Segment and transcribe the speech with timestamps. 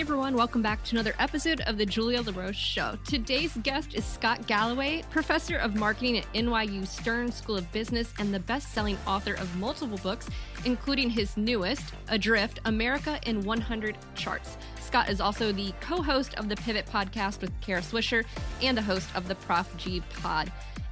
[0.00, 2.98] Hey everyone, welcome back to another episode of the Julia La Roche Show.
[3.06, 8.32] Today's guest is Scott Galloway, professor of marketing at NYU Stern School of Business and
[8.32, 10.26] the best selling author of multiple books,
[10.64, 14.56] including his newest, Adrift America in 100 Charts.
[14.80, 18.24] Scott is also the co host of the Pivot podcast with Kara Swisher
[18.62, 20.50] and the host of the Prof G Pod.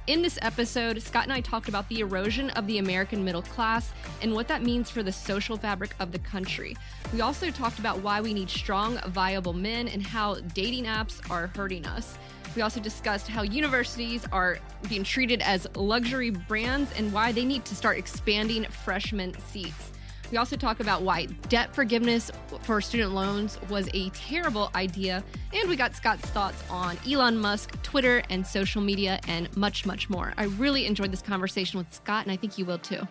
[0.09, 3.91] In this episode, Scott and I talked about the erosion of the American middle class
[4.23, 6.75] and what that means for the social fabric of the country.
[7.13, 11.51] We also talked about why we need strong, viable men and how dating apps are
[11.55, 12.17] hurting us.
[12.55, 14.57] We also discussed how universities are
[14.89, 19.91] being treated as luxury brands and why they need to start expanding freshman seats.
[20.31, 22.29] We also talk about why debt forgiveness
[22.61, 25.23] for student loans was a terrible idea.
[25.53, 30.09] And we got Scott's thoughts on Elon Musk, Twitter, and social media, and much, much
[30.09, 30.33] more.
[30.37, 33.07] I really enjoyed this conversation with Scott, and I think you will too.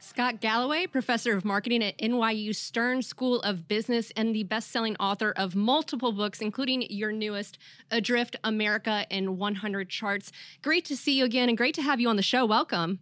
[0.00, 4.96] Scott Galloway, professor of marketing at NYU Stern School of Business and the best selling
[4.96, 7.58] author of multiple books, including your newest,
[7.90, 10.30] Adrift America in 100 Charts.
[10.62, 12.44] Great to see you again and great to have you on the show.
[12.44, 13.00] Welcome.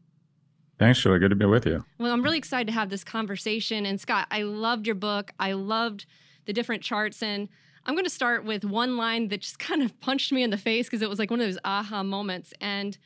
[0.78, 1.18] Thanks, Julie.
[1.18, 1.84] Good to be with you.
[1.98, 3.86] Well, I'm really excited to have this conversation.
[3.86, 5.32] And Scott, I loved your book.
[5.38, 6.06] I loved
[6.46, 7.22] the different charts.
[7.22, 7.48] And
[7.86, 10.58] I'm going to start with one line that just kind of punched me in the
[10.58, 12.52] face because it was like one of those aha moments.
[12.60, 12.98] And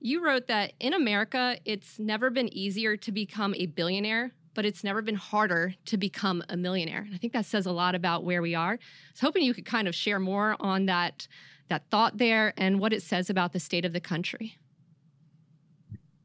[0.00, 4.84] you wrote that in America, it's never been easier to become a billionaire, but it's
[4.84, 7.00] never been harder to become a millionaire.
[7.00, 8.72] And I think that says a lot about where we are.
[8.72, 8.78] I
[9.12, 11.26] was hoping you could kind of share more on that
[11.68, 14.58] that thought there and what it says about the state of the country.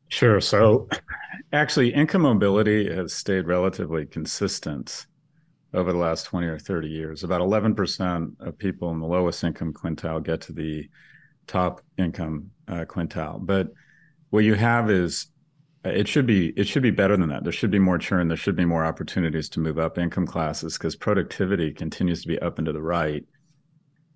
[0.10, 0.42] Sure.
[0.42, 0.90] So
[1.54, 5.08] actually, income mobility has stayed relatively consistent
[5.74, 7.24] over the last 20 or 30 years.
[7.24, 10.90] About 11% of people in the lowest income quintile get to the
[11.48, 13.46] top income uh, quintile.
[13.46, 13.70] But
[14.32, 15.28] what you have is
[15.86, 17.44] it should be it should be better than that.
[17.44, 18.28] There should be more churn.
[18.28, 22.40] There should be more opportunities to move up income classes because productivity continues to be
[22.40, 23.24] up and to the right.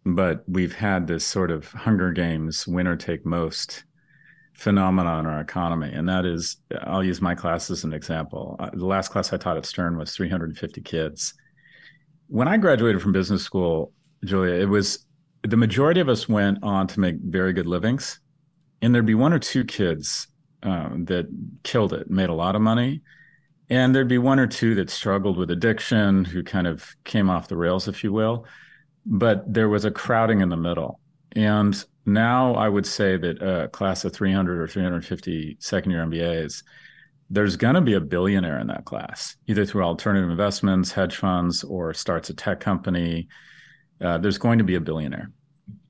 [0.05, 3.85] But we've had this sort of Hunger Games winner take most
[4.54, 5.91] phenomenon in our economy.
[5.91, 8.56] And that is, I'll use my class as an example.
[8.59, 11.34] Uh, the last class I taught at Stern was 350 kids.
[12.28, 13.92] When I graduated from business school,
[14.24, 15.06] Julia, it was
[15.44, 18.19] the majority of us went on to make very good livings.
[18.81, 20.28] And there'd be one or two kids
[20.62, 21.28] um, that
[21.63, 23.02] killed it, made a lot of money.
[23.69, 27.47] And there'd be one or two that struggled with addiction, who kind of came off
[27.47, 28.46] the rails, if you will.
[29.06, 31.00] But there was a crowding in the middle.
[31.36, 36.64] And now I would say that a class of 300 or 350 second year MBAs,
[37.30, 41.63] there's going to be a billionaire in that class, either through alternative investments, hedge funds,
[41.63, 43.28] or starts a tech company.
[44.02, 45.31] Uh, there's going to be a billionaire.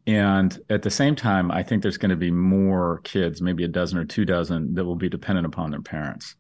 [0.06, 3.70] And at the same time, I think there's going to be more kids, maybe a
[3.70, 6.36] dozen or two dozen, that will be dependent upon their parents.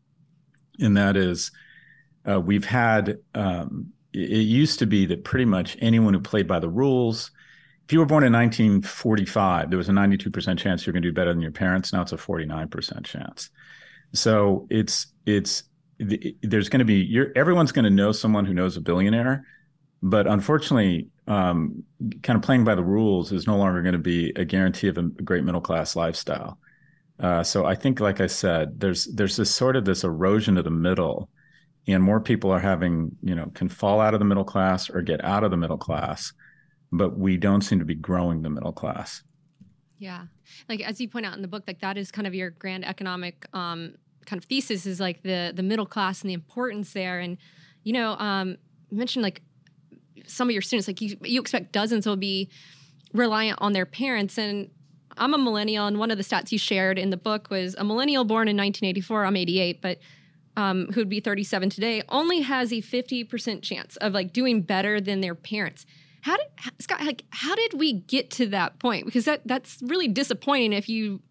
[0.79, 1.51] And that is,
[2.29, 6.59] uh, we've had, um, it used to be that pretty much anyone who played by
[6.59, 7.31] the rules,
[7.93, 11.31] you were born in 1945, there was a 92% chance you're going to do better
[11.31, 11.93] than your parents.
[11.93, 13.49] Now it's a 49% chance.
[14.13, 15.63] So it's it's
[15.99, 19.45] there's going to be you're, everyone's going to know someone who knows a billionaire,
[20.01, 21.83] but unfortunately, um,
[22.21, 24.97] kind of playing by the rules is no longer going to be a guarantee of
[24.97, 26.59] a great middle class lifestyle.
[27.19, 30.63] Uh, so I think, like I said, there's there's this sort of this erosion of
[30.63, 31.29] the middle,
[31.87, 35.01] and more people are having you know can fall out of the middle class or
[35.01, 36.33] get out of the middle class
[36.93, 39.23] but we don't seem to be growing the middle class.
[39.97, 40.25] Yeah.
[40.69, 42.85] Like as you point out in the book, like that is kind of your grand
[42.85, 43.95] economic um,
[44.25, 47.19] kind of thesis is like the the middle class and the importance there.
[47.19, 47.37] And
[47.83, 48.57] you know, um,
[48.89, 49.41] you mentioned like
[50.27, 52.49] some of your students, like you you expect dozens will be
[53.13, 54.37] reliant on their parents.
[54.37, 54.69] And
[55.17, 57.83] I'm a millennial, and one of the stats you shared in the book was a
[57.83, 59.25] millennial born in 1984.
[59.25, 59.99] I'm 88, but
[60.55, 65.21] um, who'd be 37 today only has a 50% chance of like doing better than
[65.21, 65.85] their parents.
[66.23, 66.47] How did
[66.79, 67.01] Scott?
[67.01, 69.05] Like, how did we get to that point?
[69.05, 71.21] Because that that's really disappointing if you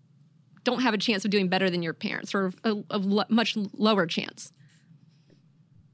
[0.64, 2.98] don't have a chance of doing better than your parents or a, a
[3.30, 4.52] much lower chance.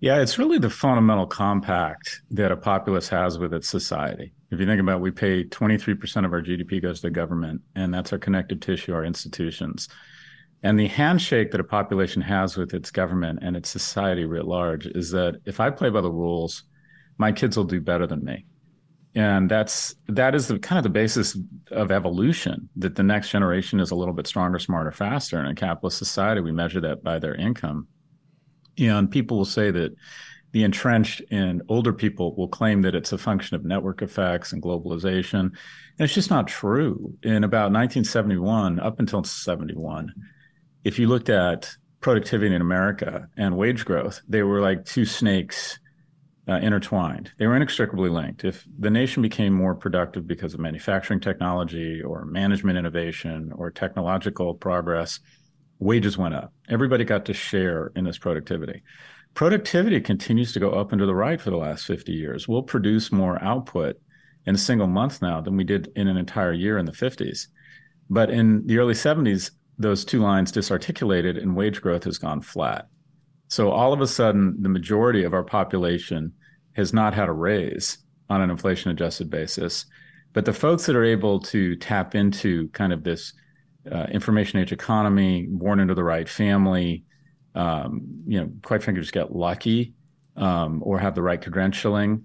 [0.01, 4.33] Yeah, it's really the fundamental compact that a populace has with its society.
[4.51, 7.95] If you think about it, we pay 23% of our GDP goes to government, and
[7.95, 9.89] that's our connective tissue, our institutions.
[10.65, 14.87] And the handshake that a population has with its government and its society writ large
[14.87, 16.65] is that if I play by the rules,
[17.17, 18.45] my kids will do better than me
[19.15, 21.37] and that's that is the kind of the basis
[21.71, 25.41] of evolution that the next generation is a little bit stronger smarter faster.
[25.41, 27.89] In a capitalist society we measure that by their income.
[28.79, 29.95] And people will say that
[30.53, 34.63] the entrenched and older people will claim that it's a function of network effects and
[34.63, 35.41] globalization.
[35.41, 35.57] And
[35.99, 37.15] it's just not true.
[37.23, 40.13] In about 1971 up until 71
[40.85, 41.71] if you looked at
[42.01, 45.79] productivity in america and wage growth they were like two snakes
[46.49, 47.31] uh, intertwined.
[47.39, 48.45] They were inextricably linked.
[48.45, 54.55] If the nation became more productive because of manufacturing technology or management innovation or technological
[54.55, 55.21] progress,
[55.79, 56.53] wages went up.
[56.69, 58.83] Everybody got to share in this productivity.
[59.35, 62.49] Productivity continues to go up and to the right for the last 50 years.
[62.49, 63.97] We'll produce more output
[64.47, 67.49] in a single month now than we did in an entire year in the 50s.
[68.09, 72.89] But in the early 70s, those two lines disarticulated and wage growth has gone flat.
[73.49, 76.33] So all of a sudden, the majority of our population
[76.79, 77.99] has not had a raise
[78.31, 79.85] on an inflation adjusted basis.
[80.33, 83.33] But the folks that are able to tap into kind of this
[83.91, 87.05] uh, information age economy, born into the right family,
[87.55, 89.95] um, you know, quite frankly, just get lucky
[90.37, 92.23] um, or have the right credentialing,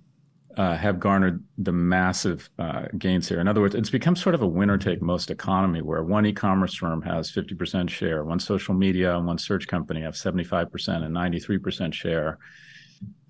[0.56, 3.40] uh, have garnered the massive uh, gains here.
[3.40, 6.34] In other words, it's become sort of a winner take most economy where one e
[6.34, 11.16] commerce firm has 50% share, one social media and one search company have 75% and
[11.16, 12.38] 93% share,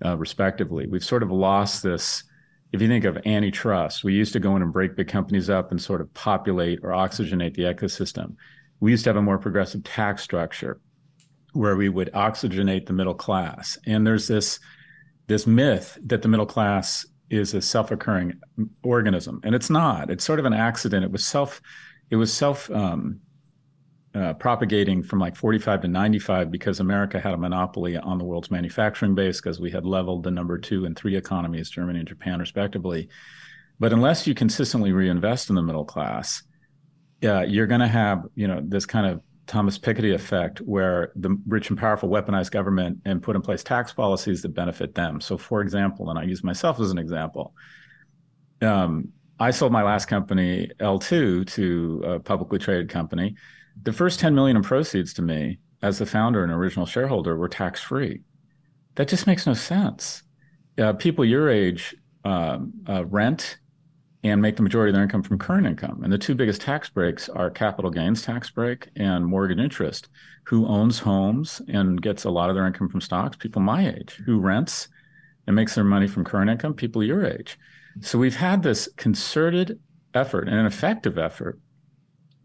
[0.04, 0.86] uh, respectively.
[0.86, 2.24] We've sort of lost this.
[2.72, 5.70] If you think of antitrust, we used to go in and break big companies up
[5.70, 8.34] and sort of populate or oxygenate the ecosystem.
[8.80, 10.80] We used to have a more progressive tax structure
[11.52, 13.78] where we would oxygenate the middle class.
[13.86, 14.58] And there's this
[15.26, 18.38] this myth that the middle class is a self-occurring
[18.82, 20.10] organism, and it's not.
[20.10, 21.04] It's sort of an accident.
[21.04, 21.62] It was self
[22.10, 23.20] it was self um,
[24.14, 28.50] uh, propagating from like 45 to 95 because America had a monopoly on the world's
[28.50, 32.38] manufacturing base because we had leveled the number two and three economies, Germany and Japan,
[32.38, 33.08] respectively.
[33.80, 36.42] But unless you consistently reinvest in the middle class,
[37.24, 41.36] uh, you're going to have you know this kind of Thomas Piketty effect, where the
[41.46, 45.20] rich and powerful weaponize government and put in place tax policies that benefit them.
[45.20, 47.52] So, for example, and I use myself as an example,
[48.62, 49.08] um,
[49.40, 53.34] I sold my last company, L2, to a publicly traded company.
[53.82, 57.48] The first 10 million in proceeds to me as the founder and original shareholder were
[57.48, 58.22] tax free.
[58.94, 60.22] That just makes no sense.
[60.78, 61.94] Uh, people your age
[62.24, 63.58] um, uh, rent
[64.22, 66.02] and make the majority of their income from current income.
[66.02, 70.08] And the two biggest tax breaks are capital gains tax break and mortgage interest.
[70.44, 73.36] Who owns homes and gets a lot of their income from stocks?
[73.36, 74.20] People my age.
[74.24, 74.88] Who rents
[75.46, 76.72] and makes their money from current income?
[76.72, 77.58] People your age.
[78.00, 79.78] So we've had this concerted
[80.14, 81.60] effort and an effective effort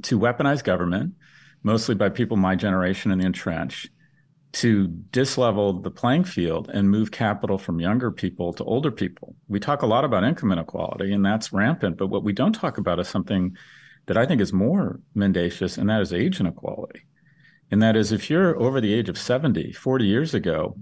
[0.03, 1.13] to weaponize government,
[1.63, 3.89] mostly by people my generation and the entrenched,
[4.51, 9.35] to dislevel the playing field and move capital from younger people to older people.
[9.47, 11.97] We talk a lot about income inequality, and that's rampant.
[11.97, 13.55] But what we don't talk about is something
[14.07, 17.01] that I think is more mendacious, and that is age inequality.
[17.69, 20.75] And that is if you're over the age of 70, 40 years ago,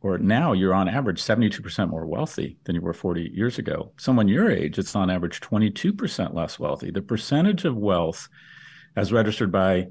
[0.00, 3.92] or now you're on average 72% more wealthy than you were 40 years ago.
[3.98, 6.90] Someone your age, it's on average 22% less wealthy.
[6.90, 8.28] The percentage of wealth
[8.96, 9.88] as registered by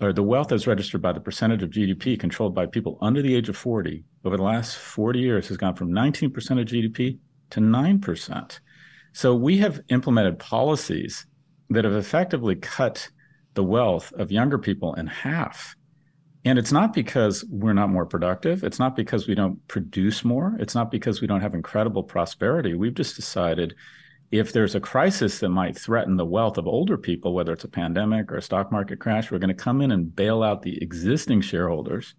[0.00, 3.34] or the wealth as registered by the percentage of GDP controlled by people under the
[3.34, 7.18] age of 40 over the last 40 years has gone from 19% of GDP
[7.50, 8.60] to 9%.
[9.12, 11.26] So we have implemented policies
[11.70, 13.08] that have effectively cut
[13.54, 15.74] the wealth of younger people in half.
[16.44, 18.62] And it's not because we're not more productive.
[18.62, 20.54] It's not because we don't produce more.
[20.60, 22.74] It's not because we don't have incredible prosperity.
[22.74, 23.74] We've just decided
[24.30, 27.68] if there's a crisis that might threaten the wealth of older people, whether it's a
[27.68, 30.82] pandemic or a stock market crash, we're going to come in and bail out the
[30.82, 32.14] existing shareholders.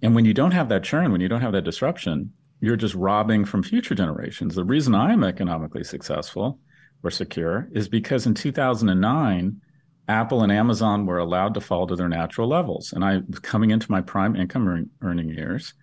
[0.00, 2.94] And when you don't have that churn, when you don't have that disruption, you're just
[2.94, 4.54] robbing from future generations.
[4.54, 6.58] The reason I'm economically successful
[7.02, 9.60] or secure is because in 2009,
[10.08, 12.92] Apple and Amazon were allowed to fall to their natural levels.
[12.92, 15.74] And I was coming into my prime income earning years,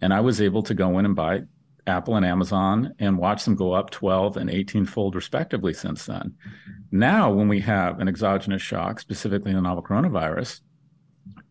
[0.00, 1.42] and I was able to go in and buy
[1.86, 6.34] Apple and Amazon and watch them go up 12 and 18 fold respectively since then.
[6.90, 10.60] Now, when we have an exogenous shock, specifically the novel coronavirus,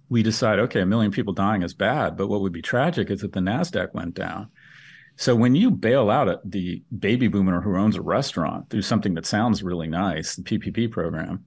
[0.10, 3.22] we decide, okay, a million people dying is bad, but what would be tragic is
[3.22, 4.50] that the NASDAQ went down.
[5.18, 9.26] So when you bail out the baby boomer who owns a restaurant through something that
[9.26, 11.46] sounds really nice, the PPP program,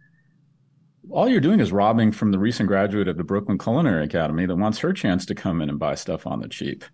[1.10, 4.56] all you're doing is robbing from the recent graduate of the Brooklyn Culinary Academy that
[4.56, 6.84] wants her chance to come in and buy stuff on the cheap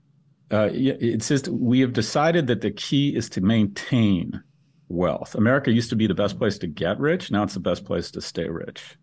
[0.50, 4.42] uh, it says we have decided that the key is to maintain
[4.88, 5.34] wealth.
[5.34, 7.30] America used to be the best place to get rich.
[7.30, 8.96] Now it's the best place to stay rich.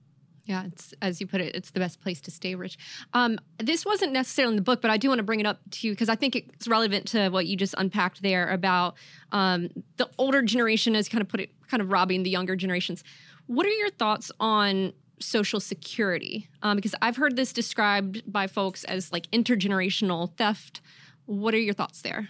[0.46, 2.78] Yeah, it's as you put it, it's the best place to stay rich.
[3.14, 5.60] Um, this wasn't necessarily in the book, but I do want to bring it up
[5.72, 8.96] to you because I think it's relevant to what you just unpacked there about
[9.32, 13.04] um, the older generation as kind of put it, kind of robbing the younger generations.
[13.48, 16.50] What are your thoughts on social security?
[16.64, 20.82] Um, because I've heard this described by folks as like intergenerational theft
[21.26, 22.30] what are your thoughts there?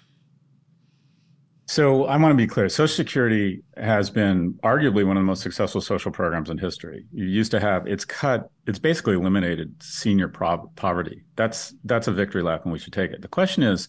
[1.71, 2.67] So I want to be clear.
[2.67, 7.05] Social Security has been arguably one of the most successful social programs in history.
[7.13, 11.23] You used to have it's cut, it's basically eliminated senior poverty.
[11.37, 13.21] That's that's a victory lap, and we should take it.
[13.21, 13.87] The question is,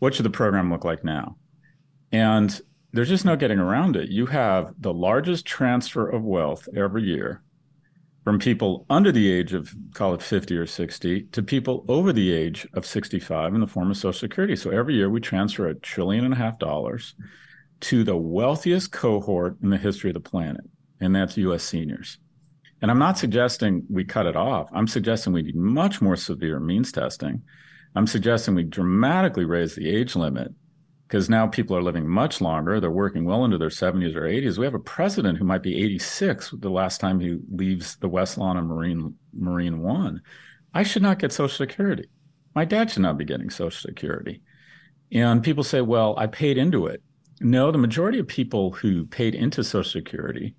[0.00, 1.36] what should the program look like now?
[2.12, 2.60] And
[2.92, 4.10] there's just no getting around it.
[4.10, 7.42] You have the largest transfer of wealth every year
[8.24, 12.32] from people under the age of call it 50 or 60 to people over the
[12.32, 14.56] age of 65 in the form of social security.
[14.56, 17.14] So every year we transfer a trillion and a half dollars
[17.82, 20.62] to the wealthiest cohort in the history of the planet
[21.00, 22.18] and that's us seniors.
[22.80, 24.70] And i'm not suggesting we cut it off.
[24.72, 27.42] I'm suggesting we need much more severe means testing.
[27.94, 30.52] I'm suggesting we dramatically raise the age limit
[31.14, 32.80] because now people are living much longer.
[32.80, 34.58] They're working well into their 70s or 80s.
[34.58, 38.36] We have a president who might be 86 the last time he leaves the West
[38.36, 40.22] Lawn and Marine Marine One.
[40.74, 42.08] I should not get Social Security.
[42.56, 44.42] My dad should not be getting Social Security.
[45.12, 47.00] And people say, well, I paid into it.
[47.40, 50.56] No, the majority of people who paid into Social Security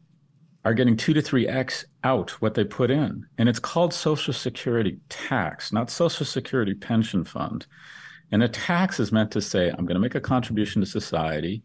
[0.63, 3.25] are getting two to three X out what they put in.
[3.37, 7.67] And it's called Social Security tax, not Social Security pension fund.
[8.31, 11.63] And a tax is meant to say, I'm going to make a contribution to society.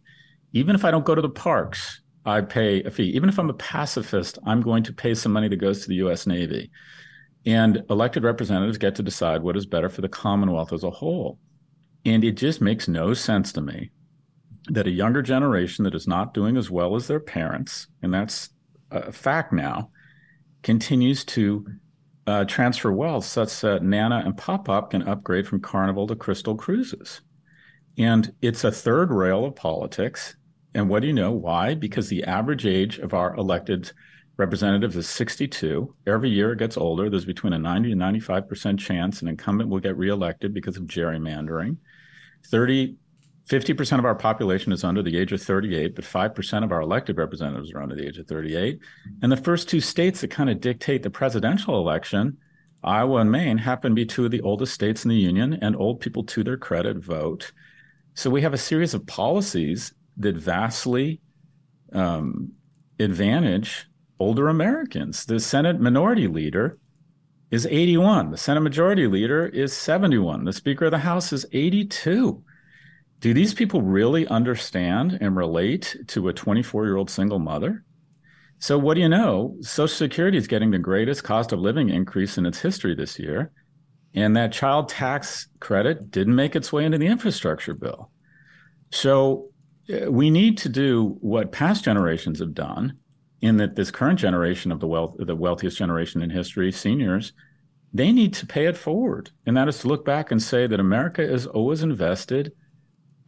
[0.53, 3.11] Even if I don't go to the parks, I pay a fee.
[3.11, 5.97] Even if I'm a pacifist, I'm going to pay some money that goes to the
[5.97, 6.71] US Navy.
[7.47, 11.39] And elected representatives get to decide what is better for the Commonwealth as a whole.
[12.05, 13.91] And it just makes no sense to me
[14.69, 18.51] that a younger generation that is not doing as well as their parents, and that's
[18.91, 19.91] a fact now,
[20.63, 21.67] continues to
[22.27, 26.55] uh, transfer wealth such that Nana and Pop Pop can upgrade from Carnival to Crystal
[26.55, 27.23] Cruises.
[27.99, 30.37] And it's a third rail of politics.
[30.75, 31.33] And what do you know?
[31.33, 31.75] Why?
[31.75, 33.93] Because the average age of our elected
[34.37, 35.95] representatives is 62.
[36.07, 37.11] Every year it gets older.
[37.11, 41.77] There's between a 90 and 95% chance an incumbent will get reelected because of gerrymandering.
[42.47, 42.97] 30
[43.51, 47.19] 50% of our population is under the age of 38, but 5% of our elected
[47.19, 48.79] representatives are under the age of 38.
[49.23, 52.39] And the first two states that kind of dictate the presidential election,
[52.85, 55.75] Iowa and Maine, happen to be two of the oldest states in the union, and
[55.75, 57.51] old people, to their credit, vote.
[58.15, 61.21] So we have a series of policies that vastly
[61.93, 62.53] um,
[63.01, 63.87] advantage
[64.21, 65.27] older Americans.
[65.27, 66.79] The Senate minority leader
[67.51, 72.45] is 81, the Senate majority leader is 71, the Speaker of the House is 82
[73.21, 77.85] do these people really understand and relate to a 24 year old single mother?
[78.59, 79.57] So, what do you know?
[79.61, 83.53] Social Security is getting the greatest cost of living increase in its history this year.
[84.15, 88.11] And that child tax credit didn't make its way into the infrastructure bill.
[88.91, 89.51] So,
[89.91, 92.99] uh, we need to do what past generations have done,
[93.41, 97.33] in that this current generation of the wealth, the wealthiest generation in history, seniors,
[97.93, 99.31] they need to pay it forward.
[99.47, 102.53] And that is to look back and say that America is always invested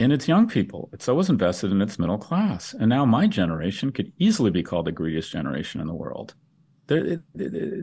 [0.03, 0.91] in its young people.
[0.93, 2.75] It's always invested in its middle class.
[2.75, 6.35] And now my generation could easily be called the greediest generation in the world.
[6.89, 7.23] The,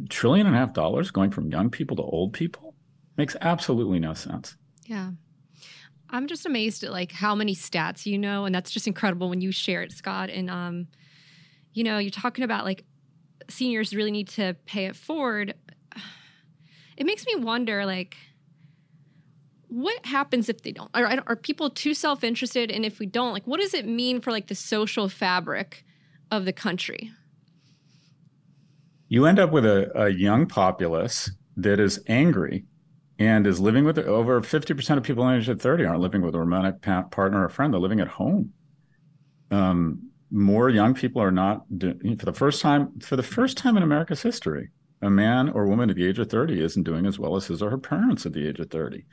[0.09, 2.75] trillion and a half dollars going from young people to old people
[3.17, 4.57] makes absolutely no sense.
[4.85, 5.11] Yeah.
[6.09, 9.41] I'm just amazed at like how many stats you know, and that's just incredible when
[9.41, 10.29] you share it, Scott.
[10.29, 10.88] And um,
[11.73, 12.83] you know, you're talking about like
[13.49, 15.55] seniors really need to pay it forward.
[16.97, 18.17] It makes me wonder, like,
[19.69, 20.89] what happens if they don't?
[20.93, 22.71] Are, are people too self interested?
[22.71, 25.85] And if we don't, like, what does it mean for like the social fabric
[26.31, 27.11] of the country?
[29.07, 32.65] You end up with a, a young populace that is angry
[33.17, 36.39] and is living with over 50% of people aged at 30 aren't living with a
[36.39, 37.73] romantic pa- partner or friend.
[37.73, 38.53] They're living at home.
[39.51, 43.83] Um, more young people are not for the first time for the first time in
[43.83, 44.69] America's history.
[45.01, 47.61] A man or woman at the age of 30 isn't doing as well as his
[47.61, 49.05] or her parents at the age of 30.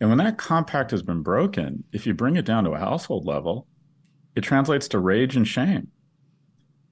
[0.00, 3.24] And when that compact has been broken, if you bring it down to a household
[3.24, 3.66] level,
[4.34, 5.88] it translates to rage and shame.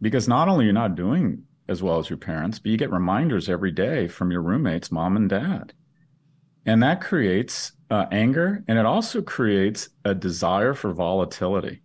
[0.00, 3.48] Because not only you're not doing as well as your parents, but you get reminders
[3.48, 5.72] every day from your roommates, mom and dad.
[6.66, 11.82] And that creates uh, anger and it also creates a desire for volatility.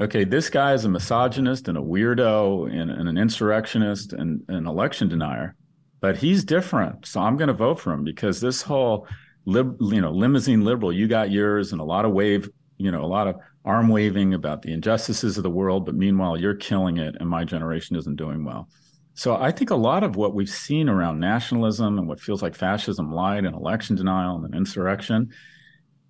[0.00, 4.68] Okay, this guy is a misogynist and a weirdo and, and an insurrectionist and an
[4.68, 5.56] election denier,
[6.00, 7.04] but he's different.
[7.04, 9.08] So I'm going to vote for him because this whole
[9.48, 13.02] lib, you know, limousine liberal, you got yours, and a lot of wave, you know,
[13.02, 15.86] a lot of arm waving about the injustices of the world.
[15.86, 18.68] But meanwhile, you're killing it, and my generation isn't doing well.
[19.14, 22.54] So I think a lot of what we've seen around nationalism and what feels like
[22.54, 25.30] fascism lied and election denial and insurrection,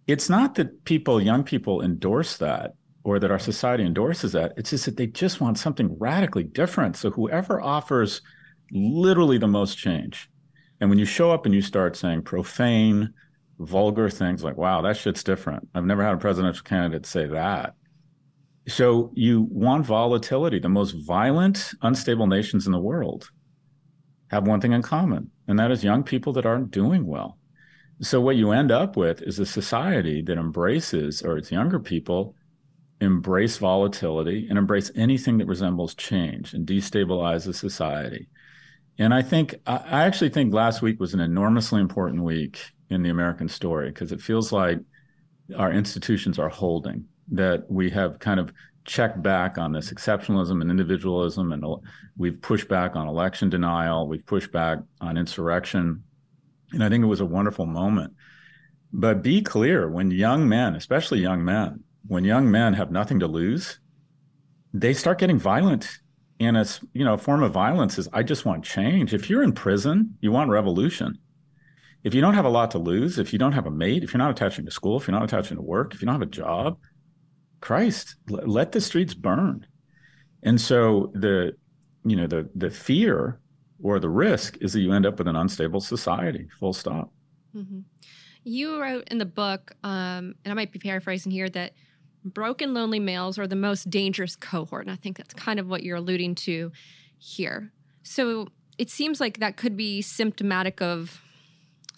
[0.09, 2.73] it's not that people, young people, endorse that
[3.05, 4.53] or that our society endorses that.
[4.57, 6.97] It's just that they just want something radically different.
[6.97, 8.21] So whoever offers
[8.73, 10.29] literally the most change.
[10.81, 13.15] And when you show up and you start saying profane,
[13.59, 15.69] vulgar things like, wow, that shit's different.
[15.75, 17.75] I've never had a presidential candidate say that.
[18.69, 20.59] So you want volatility.
[20.59, 23.31] The most violent, unstable nations in the world
[24.31, 27.39] have one thing in common, and that is young people that aren't doing well.
[28.01, 32.35] So what you end up with is a society that embraces, or its younger people,
[33.01, 38.29] embrace volatility and embrace anything that resembles change and destabilizes society.
[38.99, 43.11] And I think, I actually think last week was an enormously important week in the
[43.11, 44.79] American story because it feels like
[45.57, 48.53] our institutions are holding, that we have kind of
[48.85, 51.65] checked back on this exceptionalism and individualism, and
[52.17, 56.03] we've pushed back on election denial, we've pushed back on insurrection.
[56.73, 58.15] And I think it was a wonderful moment.
[58.93, 63.27] But be clear when young men, especially young men, when young men have nothing to
[63.27, 63.79] lose,
[64.73, 65.99] they start getting violent.
[66.41, 69.13] And it's, you know, a form of violence is I just want change.
[69.13, 71.19] If you're in prison, you want revolution.
[72.05, 74.13] If you don't have a lot to lose, if you don't have a mate, if
[74.13, 76.23] you're not attaching to school, if you're not attaching to work, if you don't have
[76.23, 76.79] a job,
[77.61, 79.67] Christ, let the streets burn.
[80.43, 81.57] And so the,
[82.05, 83.41] you know, the the fear
[83.83, 86.49] or the risk is that you end up with an unstable society.
[86.61, 87.13] Full stop.
[87.55, 87.81] Mm-hmm.
[88.45, 91.73] You wrote in the book, um, and I might be paraphrasing here, that
[92.25, 95.83] broken lonely males are the most dangerous cohort, and I think that's kind of what
[95.83, 96.73] you're alluding to
[97.19, 97.73] here.
[98.05, 101.21] So it seems like that could be symptomatic of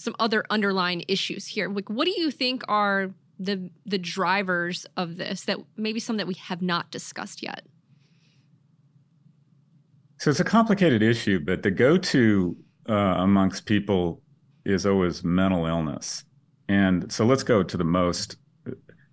[0.01, 1.69] some other underlying issues here.
[1.69, 6.27] Like, what do you think are the the drivers of this that maybe some that
[6.27, 7.67] we have not discussed yet?
[10.19, 12.57] So it's a complicated issue, but the go-to
[12.89, 14.23] uh, amongst people
[14.65, 16.25] is always mental illness.
[16.69, 18.37] And so let's go to the most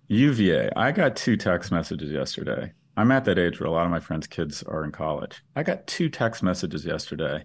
[0.08, 0.70] UVA.
[0.76, 2.72] I got two text messages yesterday.
[2.96, 5.42] I'm at that age where a lot of my friends' kids are in college.
[5.56, 7.44] I got two text messages yesterday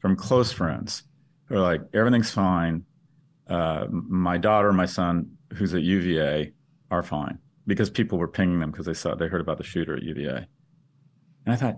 [0.00, 1.04] from close friends
[1.50, 2.84] who are like, everything's fine.
[3.46, 6.52] Uh, my daughter, my son, who's at UVA
[6.90, 9.96] are fine because people were pinging them because they saw they heard about the shooter
[9.96, 10.46] at UVA.
[11.44, 11.76] And I thought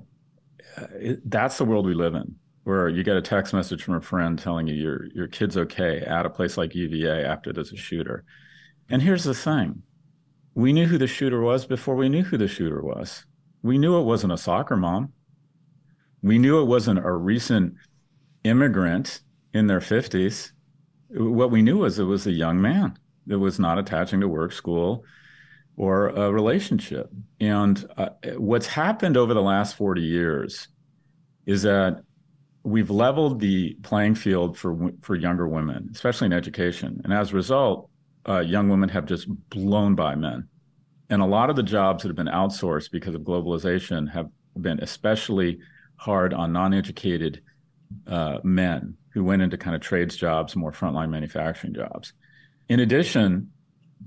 [0.76, 4.00] uh, that's the world we live in, where you get a text message from a
[4.02, 7.76] friend telling you your your kid's okay at a place like UVA after there's a
[7.76, 8.24] shooter.
[8.90, 9.82] And here's the thing:
[10.54, 13.24] we knew who the shooter was before we knew who the shooter was.
[13.62, 15.14] We knew it wasn't a soccer mom.
[16.20, 17.74] We knew it wasn't a recent
[18.44, 19.22] immigrant
[19.54, 20.52] in their 50s.
[21.10, 24.52] What we knew was it was a young man that was not attaching to work,
[24.52, 25.04] school,
[25.76, 27.10] or a relationship.
[27.40, 30.68] And uh, what's happened over the last 40 years
[31.46, 32.02] is that
[32.62, 37.00] we've leveled the playing field for for younger women, especially in education.
[37.04, 37.90] And as a result,
[38.28, 40.48] uh, young women have just blown by men.
[41.10, 44.80] And a lot of the jobs that have been outsourced because of globalization have been
[44.80, 45.58] especially
[45.96, 47.42] hard on non-educated
[48.06, 52.12] uh, men who went into kind of trades jobs, more frontline manufacturing jobs.
[52.68, 53.50] In addition,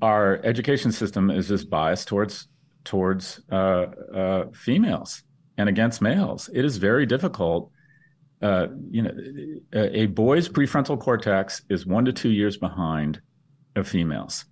[0.01, 2.47] our education system is just biased towards
[2.83, 5.23] towards uh, uh, females
[5.57, 6.49] and against males.
[6.53, 7.71] It is very difficult.
[8.41, 9.11] Uh, you know,
[9.73, 13.21] a, boy's prefrontal cortex is one to two years behind
[13.75, 14.45] of females,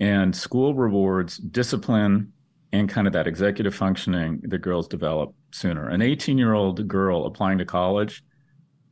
[0.00, 2.32] and school rewards discipline
[2.72, 5.88] and kind of that executive functioning that girls develop sooner.
[5.88, 8.22] An 18 year old girl applying to college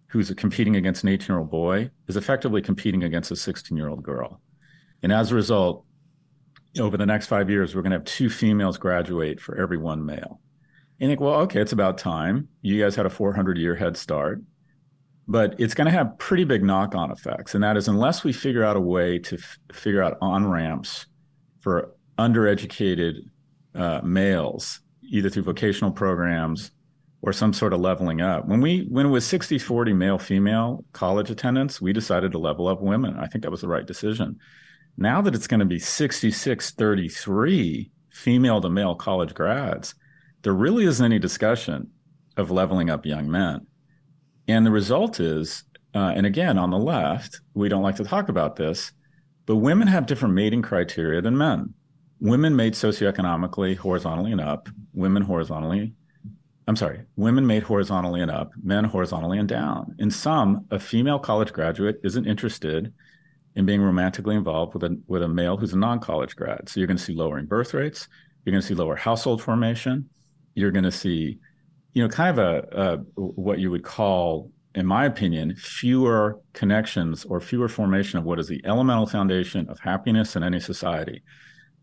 [0.08, 3.88] who's competing against an 18 year old boy is effectively competing against a 16 year
[3.88, 4.40] old girl.
[5.02, 5.84] And as a result,
[6.78, 10.04] over the next five years, we're going to have two females graduate for every one
[10.04, 10.40] male.
[11.00, 12.48] And think, well, okay, it's about time.
[12.62, 14.42] You guys had a 400 year head start,
[15.28, 17.54] but it's going to have pretty big knock on effects.
[17.54, 21.06] And that is, unless we figure out a way to f- figure out on ramps
[21.60, 23.28] for undereducated
[23.74, 26.70] uh, males, either through vocational programs
[27.22, 28.46] or some sort of leveling up.
[28.46, 32.68] When we when it was 60 40 male female college attendance, we decided to level
[32.68, 33.16] up women.
[33.18, 34.38] I think that was the right decision.
[34.96, 39.94] Now that it's going to be 66 33 female to male college grads,
[40.42, 41.90] there really isn't any discussion
[42.36, 43.66] of leveling up young men.
[44.48, 48.28] And the result is, uh, and again, on the left, we don't like to talk
[48.28, 48.92] about this,
[49.46, 51.74] but women have different mating criteria than men.
[52.20, 55.94] Women mate socioeconomically horizontally and up, women horizontally.
[56.68, 59.94] I'm sorry, women mate horizontally and up, men horizontally and down.
[59.98, 62.92] In some, a female college graduate isn't interested
[63.54, 66.68] in being romantically involved with a with a male who's a non-college grad.
[66.68, 68.08] So you're going to see lowering birth rates.
[68.44, 70.08] You're going to see lower household formation.
[70.54, 71.38] You're going to see,
[71.94, 77.24] you know, kind of a, a what you would call, in my opinion, fewer connections
[77.24, 81.22] or fewer formation of what is the elemental foundation of happiness in any society,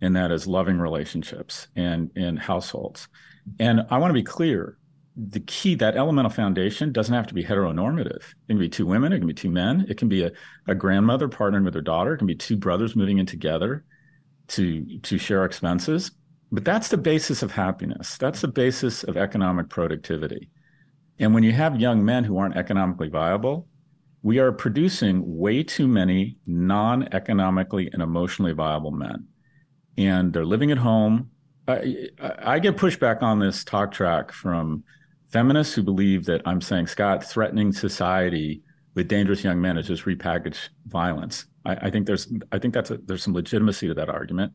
[0.01, 3.07] and that is loving relationships and in households.
[3.59, 4.77] And I want to be clear
[5.15, 8.17] the key that elemental foundation doesn't have to be heteronormative.
[8.17, 9.85] It can be two women it can be two men.
[9.87, 10.31] It can be a,
[10.67, 12.13] a grandmother partnering with her daughter.
[12.13, 13.85] It can be two brothers moving in together
[14.49, 16.11] to to share expenses.
[16.51, 18.17] But that's the basis of happiness.
[18.17, 20.49] That's the basis of economic productivity.
[21.19, 23.67] And when you have young men who aren't economically viable
[24.23, 29.27] we are producing way too many non-economically and emotionally viable men.
[29.97, 31.29] And they're living at home
[31.67, 34.83] I, get pushback on this talk track from
[35.31, 38.61] feminists who believe that I'm saying Scott threatening society
[38.95, 41.45] with dangerous young men is just repackaged violence.
[41.65, 44.53] I, I think there's I think that's a, there's some legitimacy to that argument.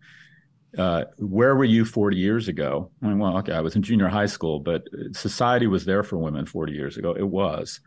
[0.77, 2.91] Uh, where were you 40 years ago?
[3.03, 6.19] I mean, well, okay, I was in junior high school, but society was there for
[6.19, 7.15] women 40 years ago.
[7.17, 7.81] It was.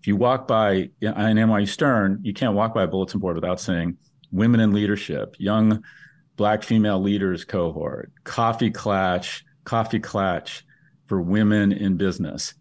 [0.00, 3.58] If you walk by an NYU Stern, you can't walk by a bulletin board without
[3.58, 3.96] saying
[4.30, 5.82] women in leadership, young
[6.36, 10.64] black female leaders cohort, coffee clatch, coffee clatch
[11.06, 12.54] for women in business.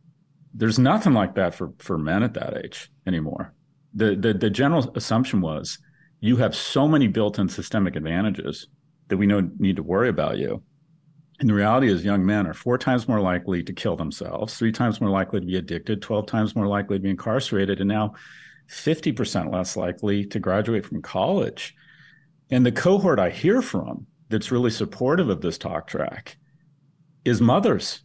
[0.53, 3.53] There's nothing like that for, for men at that age anymore.
[3.93, 5.77] The, the, the general assumption was
[6.19, 8.67] you have so many built-in systemic advantages
[9.09, 10.63] that we don't need to worry about you.
[11.39, 14.71] And the reality is, young men are four times more likely to kill themselves, three
[14.71, 18.13] times more likely to be addicted, 12 times more likely to be incarcerated, and now
[18.69, 21.75] 50% less likely to graduate from college.
[22.51, 26.37] And the cohort I hear from that's really supportive of this talk track
[27.23, 28.01] is mothers.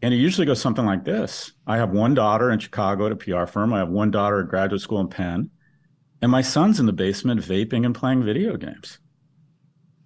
[0.00, 3.16] And it usually goes something like this I have one daughter in Chicago at a
[3.16, 5.50] PR firm, I have one daughter at graduate school in Penn,
[6.22, 8.98] and my son's in the basement vaping and playing video games.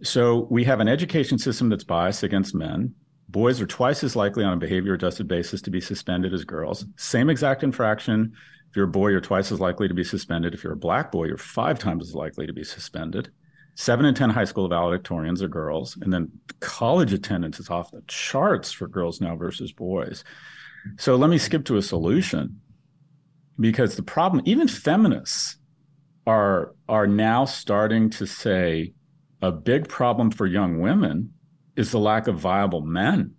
[0.03, 2.95] So we have an education system that's biased against men.
[3.29, 6.85] Boys are twice as likely on a behavior adjusted basis to be suspended as girls.
[6.97, 8.33] Same exact infraction.
[8.69, 10.55] If you're a boy, you're twice as likely to be suspended.
[10.55, 13.31] If you're a black boy, you're five times as likely to be suspended.
[13.75, 15.97] Seven in 10 high school valedictorians are girls.
[16.01, 16.31] And then
[16.61, 20.25] college attendance is off the charts for girls now versus boys.
[20.99, 22.61] So let me skip to a solution
[23.59, 25.57] because the problem, even feminists
[26.27, 28.93] are, are now starting to say,
[29.43, 31.33] a big problem for young women
[31.77, 33.35] is the lack of viable men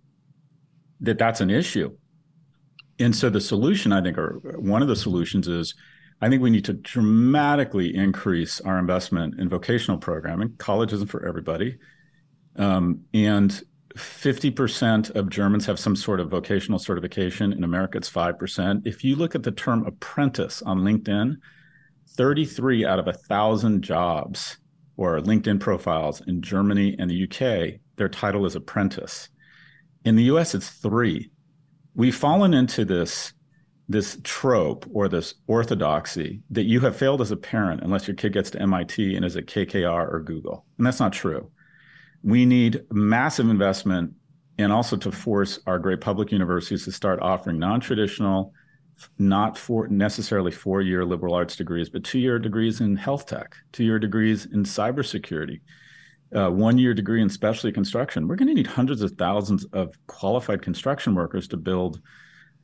[1.00, 1.90] that that's an issue
[2.98, 5.74] and so the solution i think or one of the solutions is
[6.20, 11.26] i think we need to dramatically increase our investment in vocational programming college isn't for
[11.26, 11.78] everybody
[12.56, 13.62] um, and
[13.96, 19.16] 50% of germans have some sort of vocational certification in america it's 5% if you
[19.16, 21.36] look at the term apprentice on linkedin
[22.16, 24.58] 33 out of a thousand jobs
[24.96, 29.28] or LinkedIn profiles in Germany and the UK, their title is apprentice.
[30.04, 31.30] In the US, it's three.
[31.94, 33.32] We've fallen into this,
[33.88, 38.32] this trope or this orthodoxy that you have failed as a parent unless your kid
[38.32, 40.64] gets to MIT and is at KKR or Google.
[40.78, 41.50] And that's not true.
[42.22, 44.14] We need massive investment
[44.56, 48.52] and also to force our great public universities to start offering non traditional
[49.18, 53.54] not for necessarily four year liberal arts degrees, but two year degrees in health tech,
[53.72, 55.60] two year degrees in cybersecurity,
[56.34, 58.28] uh, one year degree in specialty construction.
[58.28, 62.00] We're going to need hundreds of thousands of qualified construction workers to build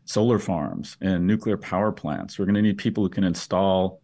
[0.04, 2.38] solar farms and nuclear power plants.
[2.38, 4.00] We're going to need people who can install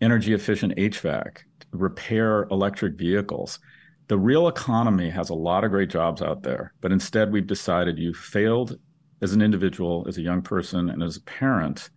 [0.00, 1.38] energy efficient HVAC,
[1.72, 3.58] repair electric vehicles.
[4.08, 7.98] The real economy has a lot of great jobs out there, but instead we've decided
[7.98, 8.78] you failed
[9.22, 11.90] as an individual, as a young person, and as a parent,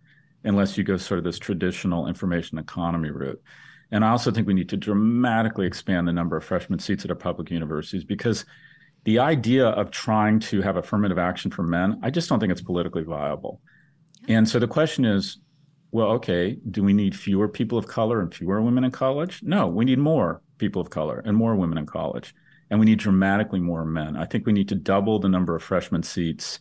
[0.44, 3.42] unless you go sort of this traditional information economy route.
[3.90, 7.10] And I also think we need to dramatically expand the number of freshman seats at
[7.10, 8.44] our public universities because
[9.04, 12.62] the idea of trying to have affirmative action for men, I just don't think it's
[12.62, 13.60] politically viable.
[14.28, 15.38] And so the question is,
[15.90, 19.42] well, okay, do we need fewer people of color and fewer women in college?
[19.42, 22.34] No, we need more people of color and more women in college.
[22.70, 24.16] And we need dramatically more men.
[24.16, 26.58] I think we need to double the number of freshman seats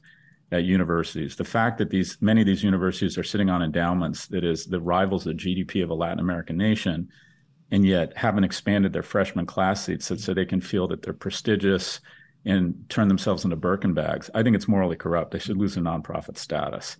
[0.51, 1.36] at universities.
[1.36, 4.82] The fact that these many of these universities are sitting on endowments that is that
[4.82, 7.10] rivals the GDP of a Latin American nation,
[7.71, 11.13] and yet haven't expanded their freshman class seats so, so they can feel that they're
[11.13, 12.01] prestigious
[12.45, 14.29] and turn themselves into Birkin bags.
[14.34, 15.32] I think it's morally corrupt.
[15.32, 16.97] They should lose their nonprofit status.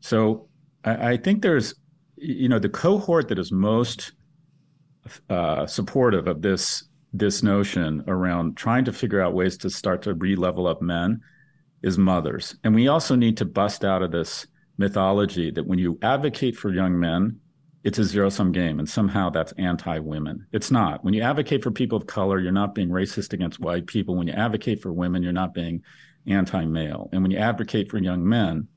[0.00, 0.48] So
[0.84, 1.74] I, I think there's,
[2.16, 4.12] you know, the cohort that is most
[5.28, 10.14] uh, supportive of this this notion around trying to figure out ways to start to
[10.14, 11.20] re-level up men
[11.82, 12.54] is mothers.
[12.62, 14.46] And we also need to bust out of this
[14.78, 17.40] mythology that when you advocate for young men,
[17.82, 20.46] it's a zero sum game and somehow that's anti women.
[20.52, 21.04] It's not.
[21.04, 24.16] When you advocate for people of color, you're not being racist against white people.
[24.16, 25.82] When you advocate for women, you're not being
[26.26, 27.08] anti male.
[27.12, 28.68] And when you advocate for young men,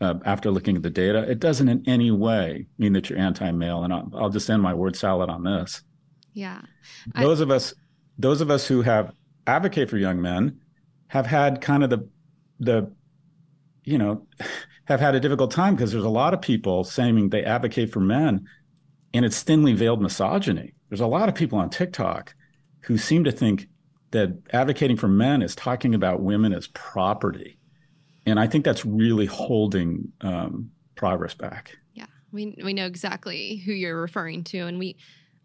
[0.00, 3.50] uh, after looking at the data, it doesn't in any way mean that you're anti
[3.50, 3.82] male.
[3.82, 5.82] And I'll, I'll, just end my word salad on this.
[6.32, 6.62] Yeah.
[7.14, 7.44] Those I...
[7.44, 7.74] of us,
[8.18, 9.12] those of us who have
[9.46, 10.60] advocate for young men
[11.08, 12.08] have had kind of the
[12.60, 12.92] the
[13.84, 14.26] you know
[14.90, 18.00] have had a difficult time because there's a lot of people saying they advocate for
[18.00, 18.46] men
[19.14, 20.74] and it's thinly veiled misogyny.
[20.88, 22.34] There's a lot of people on tiktok
[22.80, 23.68] who seem to think
[24.10, 27.58] that advocating for men is talking about women as property.
[28.26, 31.76] And i think that's really holding um, progress back.
[31.94, 32.06] Yeah.
[32.32, 34.96] We, we know exactly who you're referring to and we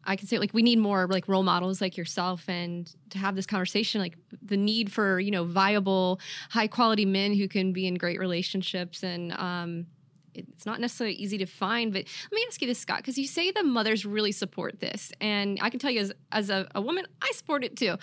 [0.05, 3.35] I can say like we need more like role models like yourself and to have
[3.35, 7.87] this conversation like the need for you know viable high quality men who can be
[7.87, 9.87] in great relationships and um,
[10.33, 13.27] it's not necessarily easy to find but let me ask you this scott because you
[13.27, 16.81] say the mothers really support this and i can tell you as, as a, a
[16.81, 17.97] woman i support it too.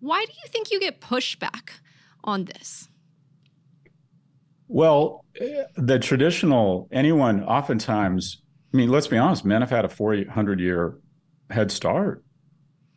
[0.00, 1.70] Why do you think you get pushback
[2.22, 2.88] on this?
[4.68, 5.24] Well
[5.76, 8.42] the traditional anyone oftentimes
[8.74, 10.98] I mean, let's be honest, men have had a 400 year
[11.50, 12.22] head start.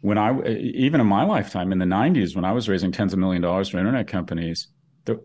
[0.02, 3.20] When I, even in my lifetime in the 90s, when I was raising tens of
[3.20, 4.70] million dollars for internet companies,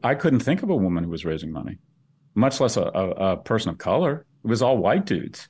[0.02, 1.78] I couldn't think of a woman who was raising money,
[2.34, 4.26] much less a, a, a person of color.
[4.44, 5.48] It was all white dudes.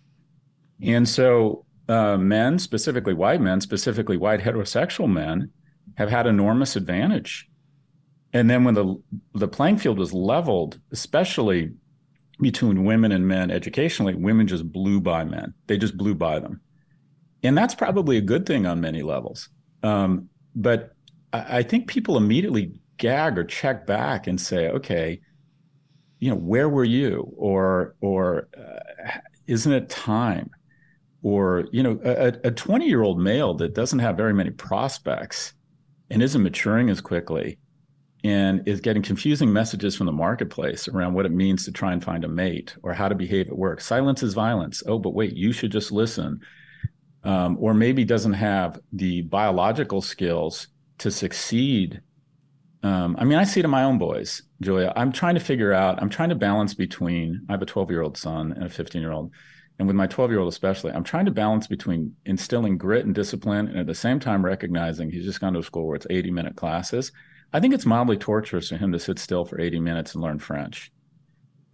[0.82, 5.50] And so, uh, men, specifically white men, specifically white heterosexual men,
[5.96, 7.48] have had enormous advantage.
[8.32, 8.96] And then when the
[9.34, 11.72] the playing field was leveled, especially
[12.40, 15.54] between women and men educationally, women just blew by men.
[15.66, 16.60] They just blew by them
[17.44, 19.50] and that's probably a good thing on many levels.
[19.82, 20.94] Um, but
[21.32, 25.20] I, I, think people immediately gag or check back and say, okay,
[26.18, 27.32] you know, where were you?
[27.36, 30.50] Or or uh, isn't it time?
[31.22, 35.52] Or you know, a 20 year old male that doesn't have very many prospects
[36.10, 37.58] and isn't maturing as quickly
[38.22, 42.02] and is getting confusing messages from the marketplace around what it means to try and
[42.02, 43.82] find a mate or how to behave at work.
[43.82, 44.82] Silence is violence.
[44.86, 46.40] Oh, but wait, you should just listen
[47.24, 52.00] um, or maybe doesn't have the biological skills to succeed.
[52.82, 54.92] Um, I mean, I see it in my own boys, Julia.
[54.94, 58.02] I'm trying to figure out, I'm trying to balance between, I have a 12 year
[58.02, 59.32] old son and a 15 year old.
[59.78, 63.14] And with my 12 year old, especially, I'm trying to balance between instilling grit and
[63.14, 66.06] discipline and at the same time recognizing he's just gone to a school where it's
[66.10, 67.10] 80 minute classes.
[67.52, 70.38] I think it's mildly torturous for him to sit still for 80 minutes and learn
[70.38, 70.92] French.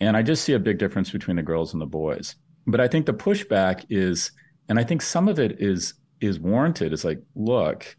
[0.01, 2.37] And I just see a big difference between the girls and the boys.
[2.67, 4.31] But I think the pushback is,
[4.71, 6.93] and I think some of it is is warranted.
[6.93, 7.97] It's like, look,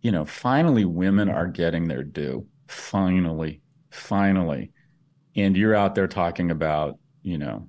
[0.00, 2.46] you know, finally women are getting their due.
[2.68, 4.70] Finally, finally,
[5.34, 7.66] and you're out there talking about you know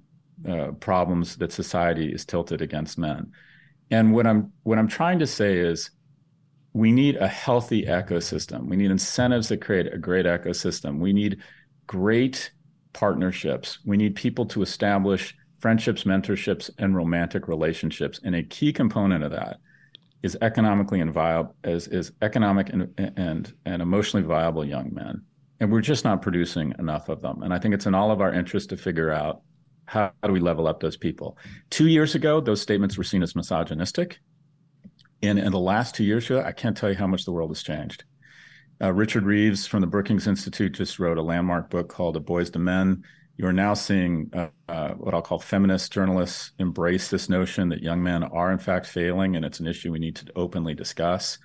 [0.48, 3.32] uh, problems that society is tilted against men.
[3.90, 5.90] And what I'm what I'm trying to say is
[6.72, 8.68] we need a healthy ecosystem.
[8.68, 11.00] We need incentives that create a great ecosystem.
[11.00, 11.42] We need
[11.88, 12.52] great
[12.94, 13.80] partnerships.
[13.84, 18.20] We need people to establish friendships, mentorships, and romantic relationships.
[18.26, 19.60] And a key component of that
[20.22, 25.22] is economically and viable is, is economic and, and and emotionally viable young men.
[25.62, 27.44] And we're just not producing enough of them.
[27.44, 29.42] And I think it's in all of our interest to figure out
[29.86, 31.38] how, do we level up those people.
[31.70, 34.20] Two years ago, those statements were seen as misogynistic.
[35.22, 37.64] And in the last two years, I can't tell you how much the world has
[37.64, 38.04] changed.
[38.82, 42.50] Uh, Richard Reeves from the Brookings Institute just wrote a landmark book called A Boys
[42.50, 43.06] to Men
[43.38, 48.04] you're now seeing uh, uh, what I'll call feminist journalists embrace this notion that young
[48.04, 51.40] men are in fact failing, and it's an issue we need to openly discuss.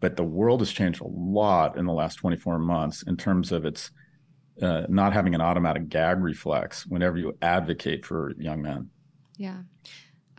[0.00, 3.64] But the world has changed a lot in the last 24 months in terms of
[3.64, 3.90] its
[4.60, 8.90] uh, not having an automatic gag reflex whenever you advocate for young men.
[9.36, 9.62] Yeah.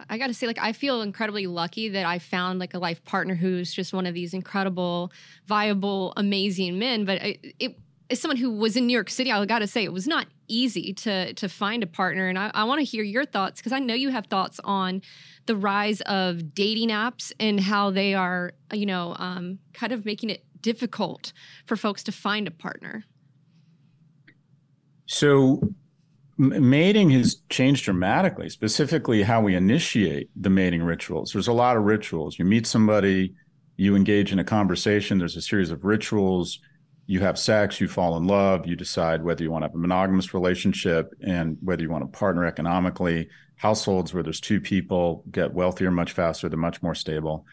[0.10, 3.04] I got to say, like, I feel incredibly lucky that I found like a life
[3.04, 5.12] partner who's just one of these incredible,
[5.48, 7.06] viable, amazing men.
[7.06, 7.76] But it, it
[8.12, 10.28] as someone who was in New York City, I got to say it was not
[10.52, 12.28] easy to to find a partner.
[12.28, 15.02] And I, I want to hear your thoughts because I know you have thoughts on
[15.46, 20.30] the rise of dating apps and how they are, you know, um, kind of making
[20.30, 21.34] it difficult
[21.66, 23.04] for folks to find a partner.
[25.08, 25.62] So,
[26.38, 28.50] mating has changed dramatically.
[28.50, 31.34] Specifically, how we initiate the mating rituals.
[31.34, 32.38] There's a lot of rituals.
[32.40, 33.34] You meet somebody,
[33.78, 35.18] you engage in a conversation.
[35.18, 36.60] There's a series of rituals
[37.12, 39.78] you have sex, you fall in love, you decide whether you want to have a
[39.78, 43.28] monogamous relationship and whether you want to partner economically.
[43.58, 47.46] Households where there's two people get wealthier much faster, they're much more stable.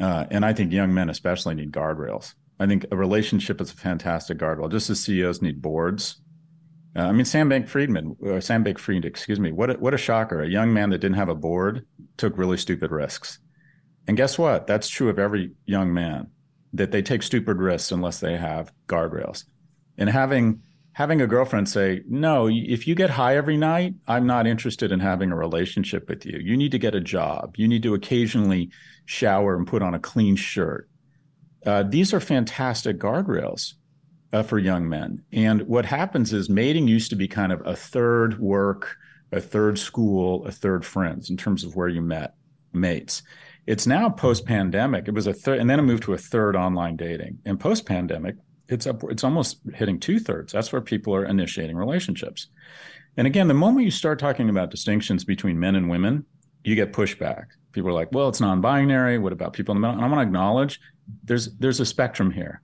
[0.00, 2.34] Uh, and I think young men especially need guardrails.
[2.60, 6.20] I think a relationship is a fantastic guardrail, just as CEOs need boards.
[6.94, 9.50] Uh, I mean, Sam Bank Friedman, uh, Sam Bank Fried, excuse me.
[9.50, 10.40] What a, what a shocker!
[10.40, 11.84] A young man that didn't have a board
[12.16, 13.40] took really stupid risks.
[14.06, 14.68] And guess what?
[14.68, 16.28] That's true of every young man
[16.74, 19.44] that they take stupid risks unless they have guardrails.
[19.96, 20.60] And having
[20.92, 25.00] having a girlfriend say, "No, if you get high every night, I'm not interested in
[25.00, 26.38] having a relationship with you.
[26.38, 27.54] You need to get a job.
[27.56, 28.70] You need to occasionally
[29.04, 30.88] shower and put on a clean shirt."
[31.64, 33.74] Uh, these are fantastic guardrails
[34.32, 35.22] uh, for young men.
[35.32, 38.96] And what happens is mating used to be kind of a third work,
[39.32, 42.34] a third school, a third friends in terms of where you met
[42.72, 43.22] mates.
[43.66, 45.08] It's now post pandemic.
[45.08, 47.38] It was a third, and then it moved to a third online dating.
[47.44, 48.36] And post pandemic,
[48.68, 50.52] it's up, it's almost hitting two thirds.
[50.52, 52.48] That's where people are initiating relationships.
[53.16, 56.26] And again, the moment you start talking about distinctions between men and women,
[56.64, 59.18] you get pushback People are like, well, it's non-binary.
[59.18, 59.96] What about people in the middle?
[59.96, 60.80] And I want to acknowledge
[61.24, 62.62] there's there's a spectrum here.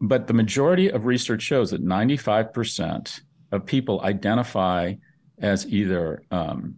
[0.00, 3.20] But the majority of research shows that 95%
[3.52, 4.94] of people identify
[5.38, 6.76] as either um,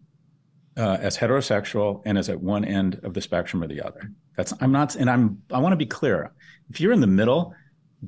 [0.77, 4.11] uh, as heterosexual and as at one end of the spectrum or the other.
[4.37, 6.33] That's I'm not, and I'm I want to be clear.
[6.71, 7.55] If you're in the middle,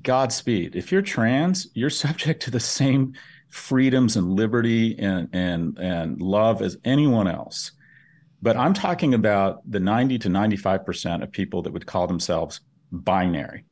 [0.03, 0.75] Godspeed.
[0.75, 3.15] If you're trans, you're subject to the same
[3.51, 7.73] freedoms and liberty and and and love as anyone else.
[8.43, 12.61] But I'm talking about the 90 to 95% of people that would call themselves
[12.93, 13.65] binary.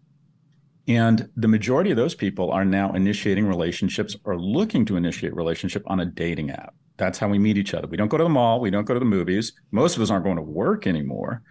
[0.89, 5.83] And the majority of those people are now initiating relationships or looking to initiate relationship
[5.89, 6.75] on a dating app.
[6.97, 7.89] That's how we meet each other.
[7.89, 9.53] We don't go to the mall, we don't go to the movies.
[9.71, 11.43] Most of us aren't going to work anymore.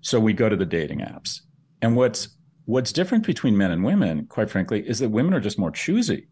[0.00, 1.40] So we go to the dating apps.
[1.82, 5.58] And what's what's different between men and women, quite frankly, is that women are just
[5.58, 6.28] more choosy.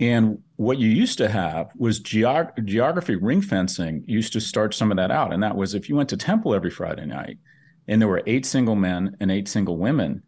[0.00, 4.90] And what you used to have was geog- geography ring fencing used to start some
[4.90, 5.32] of that out.
[5.32, 7.38] And that was if you went to temple every Friday night
[7.86, 10.22] and there were eight single men and eight single women,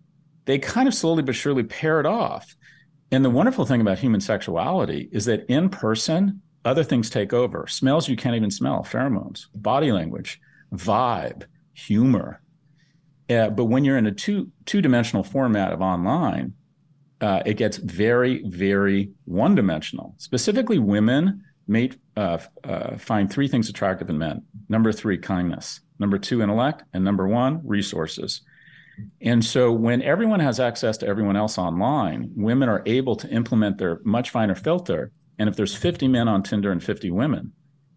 [0.45, 2.55] they kind of slowly but surely paired off.
[3.11, 7.66] And the wonderful thing about human sexuality is that in person, other things take over.
[7.66, 10.40] Smells you can't even smell, pheromones, body language,
[10.74, 12.42] vibe, humor.
[13.31, 16.52] Uh, but when you're in a two two dimensional format of online,
[17.20, 20.14] uh, it gets very very one dimensional.
[20.18, 21.42] Specifically, women
[22.16, 24.42] uh, uh, find three things attractive in men.
[24.68, 25.81] Number three, kindness.
[25.98, 28.42] Number two, intellect, and number one, resources.
[29.20, 33.79] And so when everyone has access to everyone else online, women are able to implement
[33.79, 35.12] their much finer filter.
[35.38, 37.53] And if there's 50 men on Tinder and 50 women,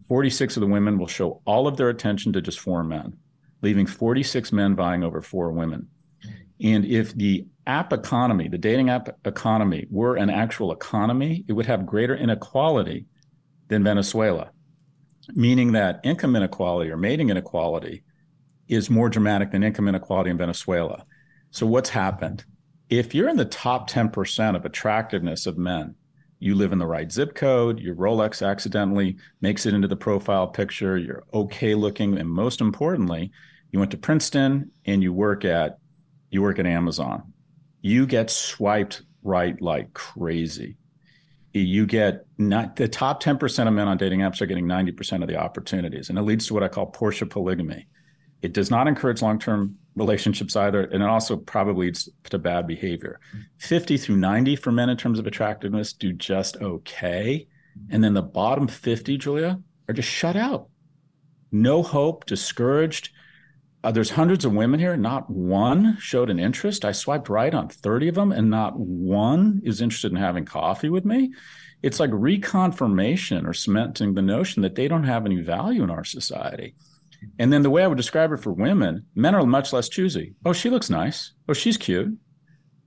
[0.08, 3.16] 46 of the women will show all of their attention to just four men,
[3.62, 5.88] leaving 46 men vying over four women.
[6.62, 11.66] And if the app economy, the dating app economy, were an actual economy, it would
[11.66, 13.06] have greater inequality
[13.68, 14.50] than Venezuela,
[15.28, 18.02] meaning that income inequality or mating inequality
[18.68, 21.04] is more dramatic than income inequality in Venezuela.
[21.50, 22.44] So, what's happened?
[22.88, 25.94] If you're in the top 10% of attractiveness of men,
[26.40, 30.48] you live in the right zip code, your Rolex accidentally makes it into the profile
[30.48, 33.30] picture, you're okay looking, and most importantly,
[33.70, 35.78] you went to Princeton and you work at
[36.30, 37.32] you work at Amazon.
[37.82, 40.76] You get swiped right like crazy.
[41.52, 45.28] You get not the top 10% of men on dating apps are getting 90% of
[45.28, 46.08] the opportunities.
[46.08, 47.88] And it leads to what I call Porsche polygamy.
[48.42, 50.84] It does not encourage long term relationships either.
[50.84, 53.20] And it also probably leads to bad behavior.
[53.58, 57.46] 50 through 90 for men in terms of attractiveness do just okay.
[57.90, 60.68] And then the bottom 50, Julia, are just shut out.
[61.52, 63.10] No hope, discouraged.
[63.82, 64.96] Uh, there's hundreds of women here.
[64.96, 66.84] Not one showed an interest.
[66.84, 70.90] I swiped right on 30 of them, and not one is interested in having coffee
[70.90, 71.32] with me.
[71.82, 76.04] It's like reconfirmation or cementing the notion that they don't have any value in our
[76.04, 76.74] society.
[77.38, 80.34] And then the way I would describe it for women, men are much less choosy.
[80.44, 81.32] Oh, she looks nice.
[81.48, 82.16] Oh, she's cute.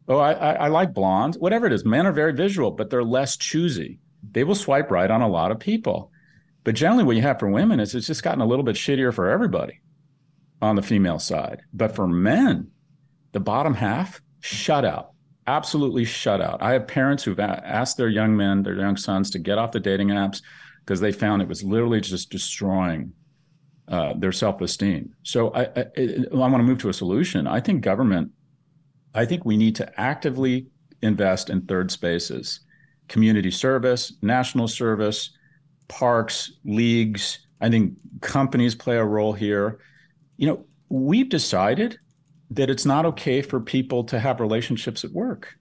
[0.07, 1.37] Oh, I, I, I like blondes.
[1.37, 3.99] Whatever it is, men are very visual, but they're less choosy.
[4.31, 6.11] They will swipe right on a lot of people.
[6.63, 9.13] But generally, what you have for women is it's just gotten a little bit shittier
[9.13, 9.81] for everybody
[10.61, 11.61] on the female side.
[11.73, 12.71] But for men,
[13.33, 15.11] the bottom half, shut out,
[15.47, 16.61] absolutely shut out.
[16.61, 19.79] I have parents who've asked their young men, their young sons, to get off the
[19.79, 20.41] dating apps
[20.79, 23.13] because they found it was literally just destroying
[23.87, 25.13] uh, their self-esteem.
[25.23, 27.47] So I, I, I want to move to a solution.
[27.47, 28.31] I think government,
[29.13, 30.67] I think we need to actively
[31.01, 32.61] invest in third spaces,
[33.07, 35.31] community service, national service,
[35.87, 37.45] parks, leagues.
[37.59, 39.79] I think companies play a role here.
[40.37, 41.97] You know, we've decided
[42.51, 45.55] that it's not okay for people to have relationships at work.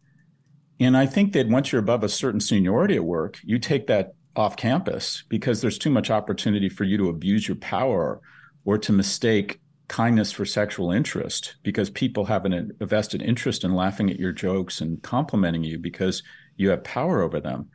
[0.79, 4.15] And I think that once you're above a certain seniority at work, you take that
[4.37, 8.21] off campus because there's too much opportunity for you to abuse your power
[8.65, 13.75] or to mistake kindness for sexual interest because people have an, a vested interest in
[13.75, 16.23] laughing at your jokes and complimenting you because
[16.57, 17.69] you have power over them.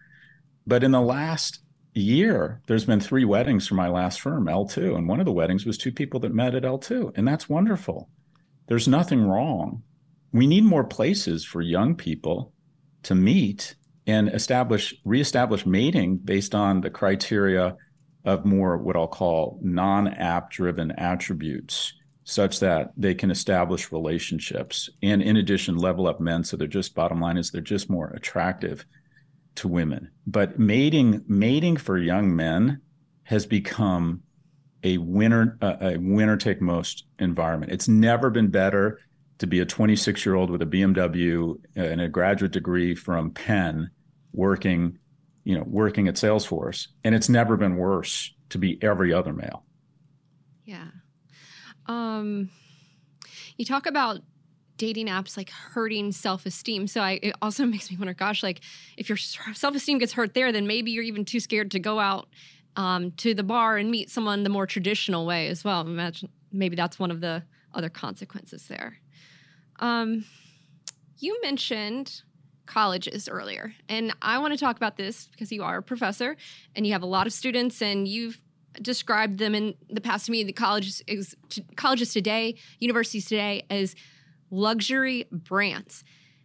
[0.65, 1.60] But in the last
[1.93, 5.65] year, there's been three weddings for my last firm, L2, and one of the weddings
[5.65, 8.10] was two people that met at L2, and that's wonderful.
[8.67, 9.84] There's nothing wrong.
[10.31, 12.52] We need more places for young people
[13.04, 13.75] to meet
[14.08, 17.75] and establish reestablish mating based on the criteria
[18.25, 21.93] of more what I'll call non-app driven attributes
[22.23, 26.95] such that they can establish relationships and in addition level up men so they're just
[26.95, 28.85] bottom line is they're just more attractive
[29.55, 30.12] to women.
[30.25, 32.81] But mating mating for young men
[33.23, 34.23] has become
[34.83, 37.71] a winner a winner take most environment.
[37.71, 38.99] It's never been better
[39.39, 43.89] to be a 26 year old with a BMW and a graduate degree from Penn
[44.34, 45.00] working,
[45.44, 49.63] you know, working at Salesforce, and it's never been worse to be every other male.
[50.65, 50.88] Yeah.
[51.86, 52.50] Um,
[53.58, 54.19] you talk about
[54.78, 56.88] dating apps like hurting self-esteem.
[56.88, 58.62] So I, it also makes me wonder, gosh, like
[58.96, 62.28] if your self-esteem gets hurt there, then maybe you're even too scared to go out
[62.75, 65.82] um, to the bar and meet someone the more traditional way as well.
[65.82, 68.98] Imagine maybe that's one of the other consequences there.
[69.80, 70.25] Um,
[71.19, 72.21] you mentioned
[72.68, 76.38] colleges earlier, and I want to talk about this because you are a professor
[76.76, 78.40] and you have a lot of students, and you've
[78.82, 80.44] described them in the past to me.
[80.44, 81.36] The colleges, is,
[81.76, 83.96] colleges today, universities today, as
[84.52, 86.04] luxury brands.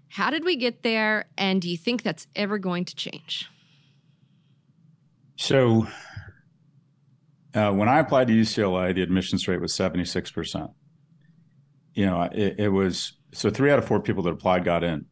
[0.09, 3.49] How did we get there, and do you think that's ever going to change?
[5.37, 5.87] So,
[7.55, 10.73] uh, when I applied to UCLA, the admissions rate was 76%.
[11.95, 15.07] You know, it, it, was so three out of four people that applied got in.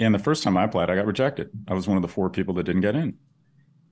[0.00, 1.50] And the first time I applied, I got rejected.
[1.66, 3.16] I was one of the four people that didn't get in.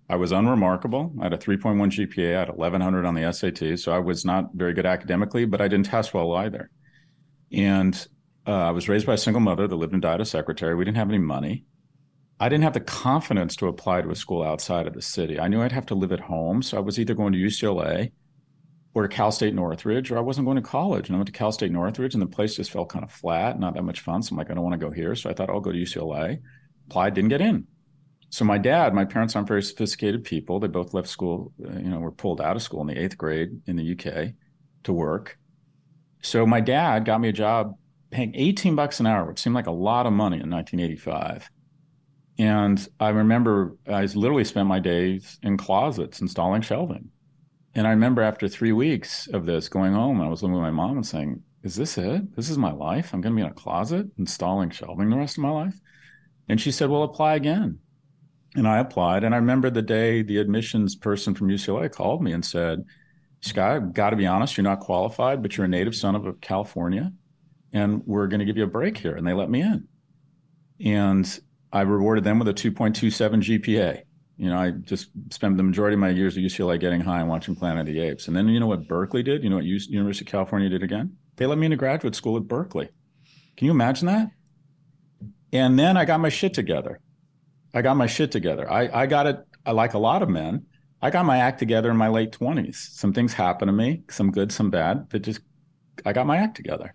[0.08, 1.12] I was unremarkable.
[1.20, 2.36] I had a 3.1 GPA.
[2.36, 3.78] I had 1100 on the SAT.
[3.78, 6.70] So I was not very good academically, but I didn't test well either.
[7.52, 8.06] And
[8.46, 10.76] uh, I was raised by a single mother that lived and died a secretary.
[10.76, 11.64] We didn't have any money.
[12.38, 15.40] I didn't have the confidence to apply to a school outside of the city.
[15.40, 16.62] I knew I'd have to live at home.
[16.62, 18.12] So I was either going to UCLA
[18.96, 21.08] or to Cal State Northridge, or I wasn't going to college.
[21.08, 23.60] And I went to Cal State Northridge, and the place just felt kind of flat,
[23.60, 24.22] not that much fun.
[24.22, 25.14] So I'm like, I don't want to go here.
[25.14, 26.40] So I thought I'll go to UCLA.
[26.86, 27.66] Applied, didn't get in.
[28.30, 30.60] So my dad, my parents aren't very sophisticated people.
[30.60, 33.18] They both left school, uh, you know, were pulled out of school in the eighth
[33.18, 34.32] grade in the UK
[34.84, 35.36] to work.
[36.22, 37.74] So my dad got me a job
[38.10, 41.50] paying 18 bucks an hour, which seemed like a lot of money in 1985.
[42.38, 47.10] And I remember I literally spent my days in closets installing shelving.
[47.76, 50.70] And I remember after three weeks of this going home, I was looking at my
[50.70, 52.34] mom and saying, Is this it?
[52.34, 53.12] This is my life?
[53.12, 55.78] I'm going to be in a closet installing shelving the rest of my life?
[56.48, 57.80] And she said, Well, apply again.
[58.54, 59.24] And I applied.
[59.24, 62.82] And I remember the day the admissions person from UCLA called me and said,
[63.42, 66.40] Scott, I've got to be honest, you're not qualified, but you're a native son of
[66.40, 67.12] California
[67.74, 69.14] and we're going to give you a break here.
[69.14, 69.86] And they let me in.
[70.82, 74.02] And I rewarded them with a 2.27 GPA.
[74.36, 77.28] You know, I just spent the majority of my years at UCLA getting high and
[77.28, 78.28] watching Planet of the Apes.
[78.28, 79.42] And then you know what Berkeley did?
[79.42, 81.16] You know what University of California did again?
[81.36, 82.90] They let me into graduate school at Berkeley.
[83.56, 84.30] Can you imagine that?
[85.52, 87.00] And then I got my shit together.
[87.72, 88.70] I got my shit together.
[88.70, 90.66] I, I got it, I like a lot of men.
[91.00, 92.74] I got my act together in my late 20s.
[92.74, 95.40] Some things happened to me, some good, some bad, but just
[96.04, 96.94] I got my act together.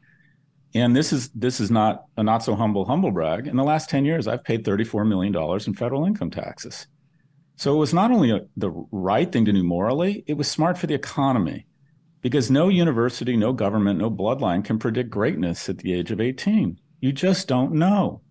[0.74, 3.48] And this is this is not a not so humble humble brag.
[3.48, 6.88] In the last 10 years, I've paid 34 million dollars in federal income taxes.
[7.62, 10.80] So it was not only a, the right thing to do morally, it was smart
[10.80, 11.68] for the economy.
[12.20, 16.80] Because no university, no government, no bloodline can predict greatness at the age of 18.
[17.02, 18.24] You just don't know.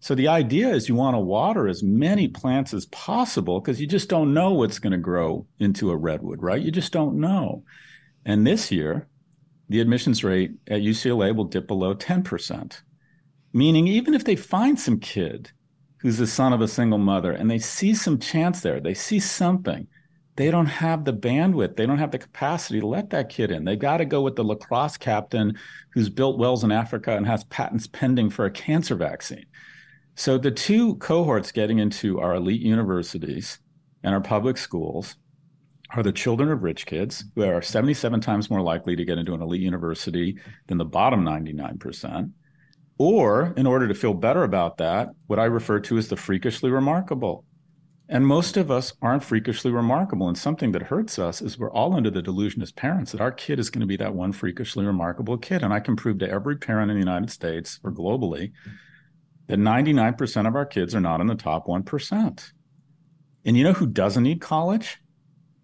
[0.00, 3.86] So the idea is you want to water as many plants as possible because you
[3.86, 6.62] just don't know what's going to grow into a redwood, right?
[6.62, 7.64] You just don't know.
[8.24, 9.08] And this year,
[9.68, 12.80] the admissions rate at UCLA will dip below 10%.
[13.52, 15.52] Meaning, even if they find some kid
[16.04, 19.18] who's the son of a single mother and they see some chance there, they see
[19.18, 19.86] something,
[20.36, 23.64] they don't have the bandwidth, they don't have the capacity to let that kid in.
[23.64, 25.58] They got to go with the lacrosse captain
[25.94, 29.46] who's built wells in Africa and has patents pending for a cancer vaccine.
[30.14, 33.58] So the two cohorts getting into our elite universities
[34.02, 35.16] and our public schools
[35.88, 39.32] are the children of rich kids who are 77 times more likely to get into
[39.32, 40.36] an elite university
[40.66, 42.30] than the bottom 99%.
[42.96, 46.70] Or, in order to feel better about that, what I refer to as the freakishly
[46.70, 47.44] remarkable.
[48.08, 50.28] And most of us aren't freakishly remarkable.
[50.28, 53.32] And something that hurts us is we're all under the delusion as parents that our
[53.32, 55.62] kid is going to be that one freakishly remarkable kid.
[55.62, 58.52] And I can prove to every parent in the United States or globally
[59.48, 62.52] that 99% of our kids are not in the top 1%.
[63.46, 64.98] And you know who doesn't need college?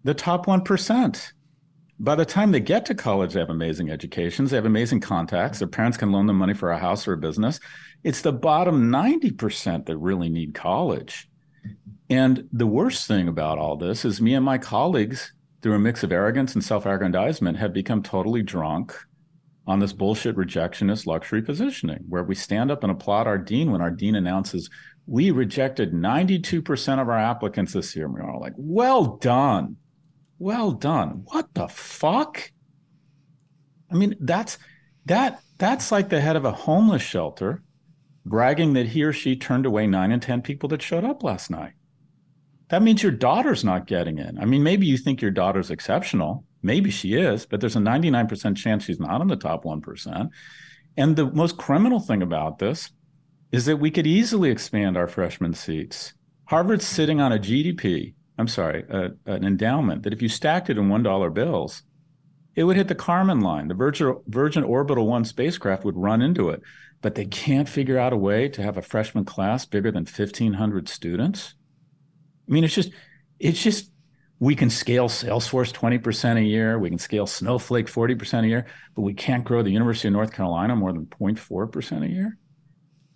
[0.03, 1.31] the top 1%.
[2.03, 5.59] By the time they get to college, they have amazing educations, they have amazing contacts,
[5.59, 7.59] their parents can loan them money for a house or a business.
[8.03, 11.29] It's the bottom 90% that really need college.
[12.09, 15.31] And the worst thing about all this is me and my colleagues,
[15.61, 18.97] through a mix of arrogance and self aggrandizement, have become totally drunk
[19.67, 23.79] on this bullshit rejectionist luxury positioning where we stand up and applaud our dean when
[23.79, 24.71] our dean announces
[25.05, 28.05] we rejected 92% of our applicants this year.
[28.05, 29.77] And we're all like, well done.
[30.41, 31.21] Well done.
[31.27, 32.51] What the fuck?
[33.91, 34.57] I mean, that's
[35.05, 37.61] that that's like the head of a homeless shelter
[38.25, 41.51] bragging that he or she turned away nine and 10 people that showed up last
[41.51, 41.73] night.
[42.69, 44.39] That means your daughter's not getting in.
[44.39, 46.43] I mean, maybe you think your daughter's exceptional.
[46.63, 50.27] Maybe she is, but there's a 99% chance she's not in the top 1%.
[50.97, 52.89] And the most criminal thing about this
[53.51, 56.13] is that we could easily expand our freshman seats.
[56.45, 60.77] Harvard's sitting on a GDP I'm sorry, a, an endowment that if you stacked it
[60.79, 61.83] in $1 bills,
[62.55, 63.67] it would hit the Kármán line.
[63.67, 66.63] The Virgin, Virgin Orbital 1 spacecraft would run into it,
[67.01, 70.89] but they can't figure out a way to have a freshman class bigger than 1,500
[70.89, 71.53] students.
[72.49, 72.91] I mean, it's just,
[73.39, 73.91] it's just,
[74.39, 76.79] we can scale Salesforce 20% a year.
[76.79, 78.65] We can scale Snowflake 40% a year,
[78.95, 82.39] but we can't grow the University of North Carolina more than 0.4% a year.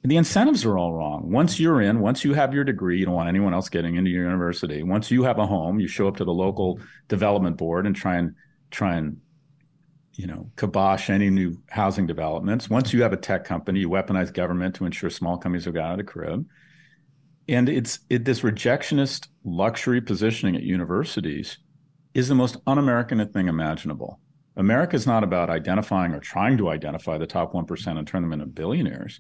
[0.06, 1.32] The incentives are all wrong.
[1.32, 4.12] Once you're in, once you have your degree, you don't want anyone else getting into
[4.12, 4.84] your university.
[4.84, 8.18] Once you have a home, you show up to the local development board and try
[8.18, 8.36] and
[8.70, 9.18] try and
[10.14, 12.70] you know kibosh any new housing developments.
[12.70, 15.84] Once you have a tech company, you weaponize government to ensure small companies will get
[15.84, 16.46] out of the crib.
[17.48, 21.58] And it's it, this rejectionist luxury positioning at universities
[22.14, 24.20] is the most un-American thing imaginable.
[24.56, 28.34] America is not about identifying or trying to identify the top 1% and turn them
[28.34, 29.20] into billionaires.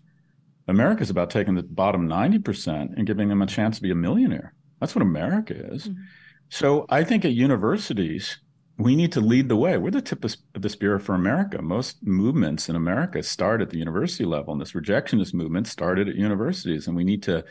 [0.67, 3.95] America is about taking the bottom 90% and giving them a chance to be a
[3.95, 4.53] millionaire.
[4.79, 5.87] That's what America is.
[5.87, 6.01] Mm-hmm.
[6.49, 8.39] So I think at universities,
[8.77, 9.77] we need to lead the way.
[9.77, 11.61] We're the tip of the spear for America.
[11.61, 16.15] Most movements in America start at the university level, and this rejectionist movement started at
[16.15, 17.43] universities, and we need to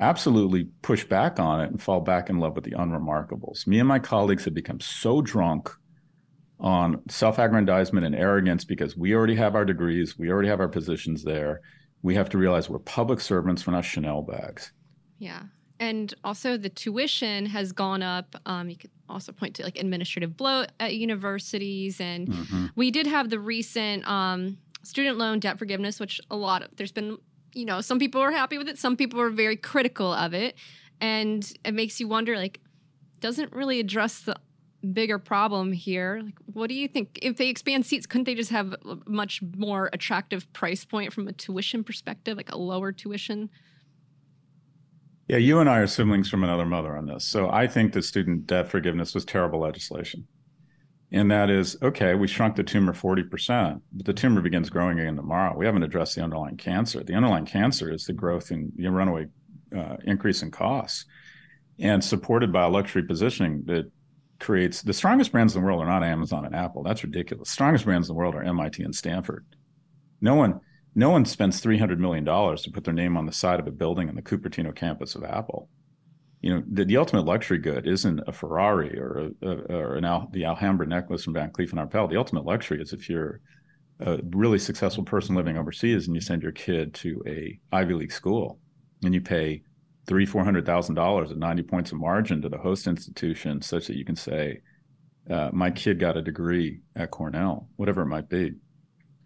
[0.00, 3.66] absolutely push back on it and fall back in love with the unremarkables.
[3.66, 5.70] Me and my colleagues have become so drunk
[6.58, 11.22] on self-aggrandizement and arrogance because we already have our degrees, we already have our positions
[11.22, 11.60] there.
[12.02, 14.72] We have to realize we're public servants, we're not Chanel bags.
[15.18, 15.42] Yeah.
[15.78, 18.36] And also the tuition has gone up.
[18.46, 22.00] Um, you could also point to like administrative bloat at universities.
[22.00, 22.66] And mm-hmm.
[22.76, 26.92] we did have the recent um, student loan debt forgiveness, which a lot of there's
[26.92, 27.18] been,
[27.52, 30.56] you know, some people are happy with it, some people are very critical of it.
[31.00, 32.60] And it makes you wonder like,
[33.20, 34.36] doesn't really address the
[34.92, 36.20] bigger problem here.
[36.24, 37.18] Like, what do you think?
[37.22, 41.28] If they expand seats, couldn't they just have a much more attractive price point from
[41.28, 43.50] a tuition perspective, like a lower tuition?
[45.28, 47.24] Yeah, you and I are siblings from another mother on this.
[47.24, 50.26] So I think the student debt forgiveness was terrible legislation.
[51.12, 55.16] And that is okay, we shrunk the tumor 40%, but the tumor begins growing again
[55.16, 55.56] tomorrow.
[55.56, 57.04] We haven't addressed the underlying cancer.
[57.04, 59.26] The underlying cancer is the growth in the runaway
[59.76, 61.04] uh, increase in costs
[61.78, 63.90] and supported by a luxury positioning that
[64.42, 66.82] creates the strongest brands in the world are not Amazon and Apple.
[66.82, 67.48] That's ridiculous.
[67.48, 69.46] The strongest brands in the world are MIT and Stanford.
[70.20, 70.60] No one
[70.94, 74.10] no one spends $300 million to put their name on the side of a building
[74.10, 75.70] in the Cupertino campus of Apple.
[76.42, 80.04] You know, the, the ultimate luxury good isn't a Ferrari or, a, a, or an
[80.04, 82.10] Al, the Alhambra necklace from Van Cleef and Arpels.
[82.10, 83.40] The ultimate luxury is if you're
[84.00, 88.12] a really successful person living overseas and you send your kid to a Ivy League
[88.12, 88.58] school
[89.02, 89.62] and you pay
[90.06, 93.86] three, four hundred thousand dollars at 90 points of margin to the host institution such
[93.86, 94.60] that you can say,
[95.30, 98.52] uh, my kid got a degree at Cornell, whatever it might be.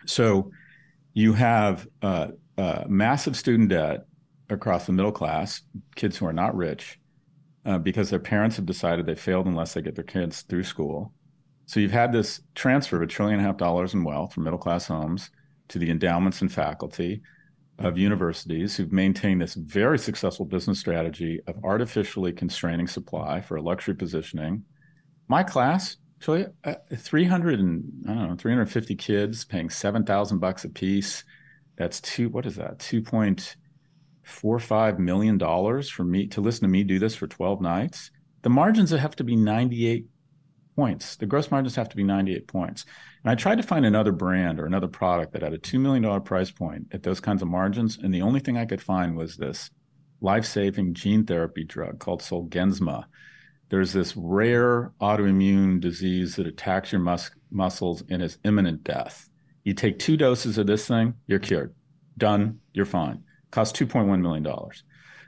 [0.05, 0.51] So
[1.15, 4.07] you have uh, uh, massive student debt
[4.51, 5.63] across the middle class,
[5.95, 6.99] kids who are not rich,
[7.65, 11.13] uh, because their parents have decided they failed unless they get their kids through school.
[11.65, 14.45] So you've had this transfer of a trillion and a half dollars in wealth from
[14.45, 15.31] middle class homes
[15.69, 17.23] to the endowments and faculty
[17.79, 23.63] of universities who've maintained this very successful business strategy of artificially constraining supply for a
[23.63, 24.65] luxury positioning.
[25.29, 30.71] My class so uh, 300 and I don't know 350 kids paying 7,000 bucks a
[30.71, 31.25] piece.
[31.77, 32.31] That's two.
[32.31, 32.79] What is that?
[32.79, 38.11] 2.45 million dollars for me to listen to me do this for 12 nights.
[38.43, 40.07] The margins have to be 98
[40.77, 41.17] points.
[41.17, 42.85] The gross margins have to be 98 points.
[43.25, 46.23] And I tried to find another brand or another product that had a $2 million
[46.23, 47.99] price point at those kinds of margins.
[48.01, 49.71] And the only thing I could find was this
[50.21, 53.07] life saving gene therapy drug called Zolgensma
[53.69, 59.29] there's this rare autoimmune disease that attacks your mus- muscles and is imminent death.
[59.65, 61.75] You take two doses of this thing, you're cured.
[62.17, 63.25] Done, you're fine.
[63.51, 64.47] Costs $2.1 million.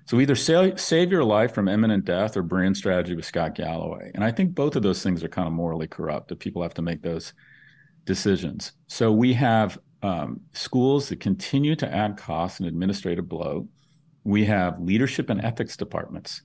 [0.08, 4.10] So either save, your life from imminent death or brand strategy with Scott Galloway.
[4.14, 6.74] And I think both of those things are kind of morally corrupt that people have
[6.74, 7.34] to make those
[8.06, 8.72] decisions.
[8.86, 13.66] So we have um, schools that continue to add costs and administrative bloat.
[14.24, 16.42] We have leadership and ethics departments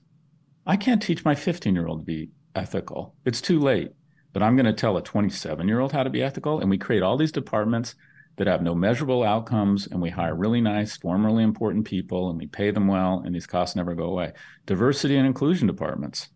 [0.66, 3.14] I can't teach my 15 year old to be ethical.
[3.24, 3.90] It's too late.
[4.32, 6.60] But I'm going to tell a 27 year old how to be ethical.
[6.60, 7.94] And we create all these departments
[8.36, 9.86] that have no measurable outcomes.
[9.86, 13.22] And we hire really nice, formerly important people and we pay them well.
[13.24, 14.32] And these costs never go away.
[14.66, 16.28] Diversity and inclusion departments.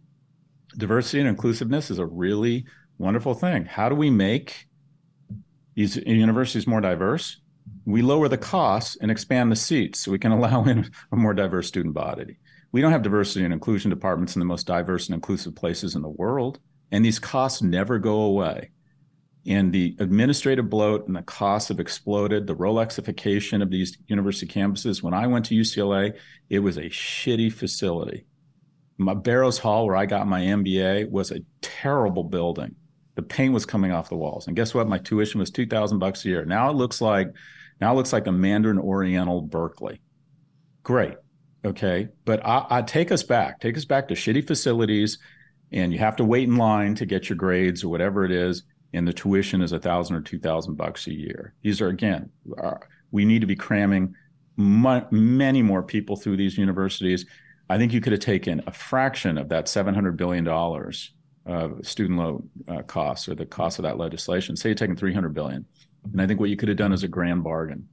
[0.77, 2.67] Diversity and inclusiveness is a really
[2.99, 3.65] wonderful thing.
[3.65, 4.67] How do we make
[5.75, 7.41] these universities more diverse?
[7.85, 11.35] We lower the costs and expand the seats so we can allow in a more
[11.35, 12.39] diverse student body
[12.73, 16.03] we don't have diversity and inclusion departments in the most diverse and inclusive places in
[16.03, 16.59] the world.
[16.91, 18.71] And these costs never go away.
[19.47, 22.47] And the administrative bloat and the costs have exploded.
[22.47, 25.03] The Rolexification of these university campuses.
[25.03, 26.15] When I went to UCLA,
[26.51, 28.27] it was a shitty facility.
[28.99, 32.75] My Barrows Hall, where I got my MBA, was a terrible building
[33.15, 34.49] The paint was coming off the walls.
[34.49, 34.89] And guess what?
[34.89, 36.45] My tuition was 2000 bucks a year.
[36.45, 37.29] Now it looks like
[37.81, 40.01] now it looks like a Mandarin Oriental Berkeley.
[40.83, 41.15] Great.
[41.65, 42.09] Okay.
[42.25, 45.19] But I, I take us back, take us back to shitty facilities,
[45.73, 48.63] and you have to wait in line to get your grades or whatever it is.
[48.93, 51.55] And the tuition is a thousand or two thousand bucks a year.
[51.63, 52.31] These are again,
[53.11, 54.15] we need to be cramming
[54.59, 57.27] many more people through these universities.
[57.71, 60.47] I think you could have taken a fraction of that $700 billion
[61.47, 64.57] of student loan uh, costs or the cost of that legislation.
[64.57, 65.65] Say you're taking 300 billion.
[66.13, 67.89] And I think what you could have done is a grand bargain.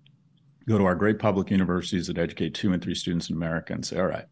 [0.67, 3.85] Go to our great public universities that educate two and three students in America and
[3.85, 4.25] say, all right,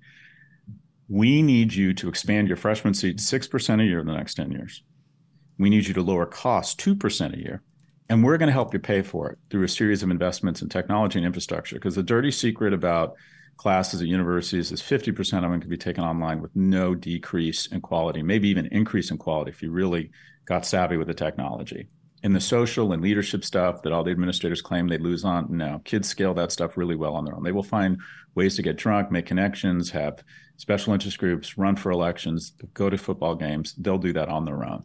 [1.08, 4.52] we need you to expand your freshman seats 6% a year in the next 10
[4.52, 4.84] years.
[5.58, 7.62] We need you to lower costs 2% a year.
[8.10, 10.70] And we're going to help you pay for it through a series of investments in
[10.70, 11.76] technology and infrastructure.
[11.76, 13.16] Because the dirty secret about
[13.58, 17.82] classes at universities is 50% of them can be taken online with no decrease in
[17.82, 20.12] quality, maybe even increase in quality if you really
[20.46, 21.88] got savvy with the technology.
[22.24, 25.82] In the social and leadership stuff that all the administrators claim they lose on, no,
[25.84, 27.44] kids scale that stuff really well on their own.
[27.44, 28.00] They will find
[28.34, 30.24] ways to get drunk, make connections, have
[30.58, 33.76] special interest groups, run for elections, go to football games.
[33.76, 34.84] They'll do that on their own.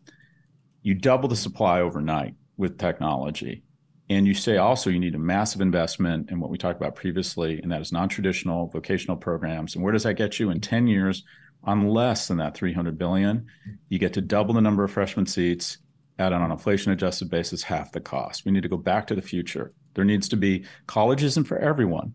[0.89, 3.63] You double the supply overnight with technology
[4.09, 7.61] and you say also you need a massive investment in what we talked about previously,
[7.61, 9.75] and that is non-traditional vocational programs.
[9.75, 11.25] And where does that get you in 10 years?
[11.65, 13.49] On less than that 300 billion,
[13.91, 15.77] you get to double the number of freshman seats
[16.19, 18.47] at on an inflation adjusted basis, half the cost.
[18.47, 19.75] We need to go back to the future.
[19.93, 22.15] There needs to be college isn't for everyone,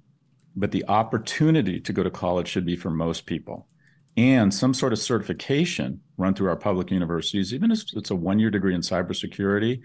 [0.55, 3.67] but the opportunity to go to college should be for most people.
[4.15, 8.39] And some sort of certification run through our public universities, even if it's a one
[8.39, 9.81] year degree in cybersecurity,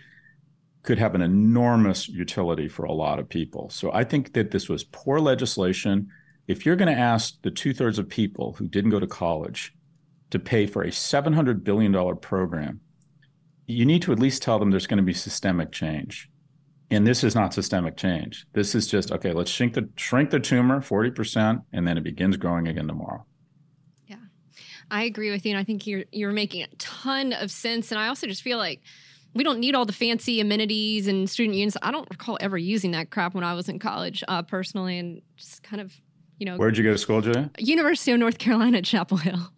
[0.83, 3.71] could have an enormous utility for a lot of people.
[3.71, 6.09] So I think that this was poor legislation.
[6.47, 9.75] If you're going to ask the two thirds of people who didn't go to college
[10.31, 12.81] to pay for a $700 billion program,
[13.67, 16.29] you need to at least tell them there's going to be systemic change.
[16.91, 18.47] And this is not systemic change.
[18.55, 19.33] This is just okay.
[19.33, 23.27] Let's shrink the shrink the tumor forty percent, and then it begins growing again tomorrow.
[24.91, 27.91] I agree with you, and I think you're you're making a ton of sense.
[27.91, 28.81] And I also just feel like
[29.35, 31.77] we don't need all the fancy amenities and student unions.
[31.83, 35.23] I don't recall ever using that crap when I was in college, uh, personally, and
[35.37, 35.93] just kind of,
[36.39, 36.57] you know.
[36.57, 37.49] Where'd you go to school, Jay?
[37.59, 39.53] University of North Carolina, Chapel Hill.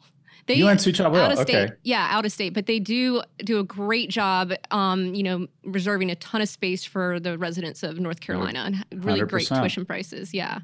[0.46, 1.74] They, UNC Chapel Hill, out of state, okay.
[1.84, 6.10] Yeah, out of state, but they do do a great job, um, you know, reserving
[6.10, 9.28] a ton of space for the residents of North Carolina and really 100%.
[9.28, 10.34] great tuition prices.
[10.34, 10.58] Yeah.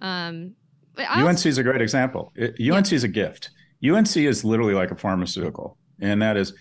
[0.00, 0.54] Um,
[0.96, 2.32] UNC is a great example.
[2.36, 2.94] It, UNC yeah.
[2.94, 3.50] is a gift.
[3.84, 6.54] UNC is literally like a pharmaceutical, and that is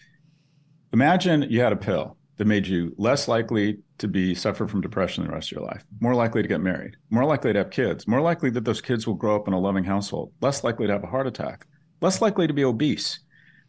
[0.94, 5.26] Imagine you had a pill that made you less likely to be suffer from depression
[5.26, 8.08] the rest of your life, more likely to get married, more likely to have kids,
[8.08, 10.94] more likely that those kids will grow up in a loving household, less likely to
[10.94, 11.66] have a heart attack,
[12.00, 13.20] less likely to be obese.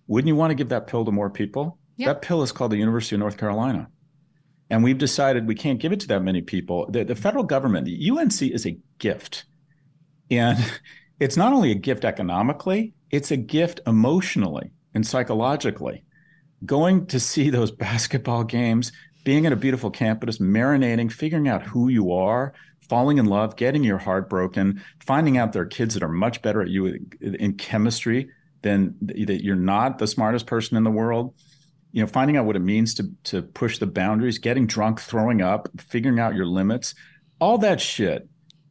[0.07, 1.79] Wouldn't you want to give that pill to more people?
[1.97, 2.07] Yep.
[2.07, 3.89] That pill is called the University of North Carolina.
[4.71, 6.89] And we've decided we can't give it to that many people.
[6.91, 9.45] The, the federal government, the UNC is a gift.
[10.31, 10.59] And
[11.21, 16.05] it's not only a gift economically, it's a gift emotionally and psychologically
[16.65, 18.93] going to see those basketball games,
[19.25, 22.55] being at a beautiful campus, marinating, figuring out who you are,
[22.89, 26.41] falling in love, getting your heart broken, finding out there are kids that are much
[26.41, 28.29] better at you in chemistry
[28.63, 31.35] than that you're not the smartest person in the world.
[31.93, 35.41] You know, finding out what it means to to push the boundaries, getting drunk, throwing
[35.41, 36.95] up, figuring out your limits,
[37.41, 38.29] all that shit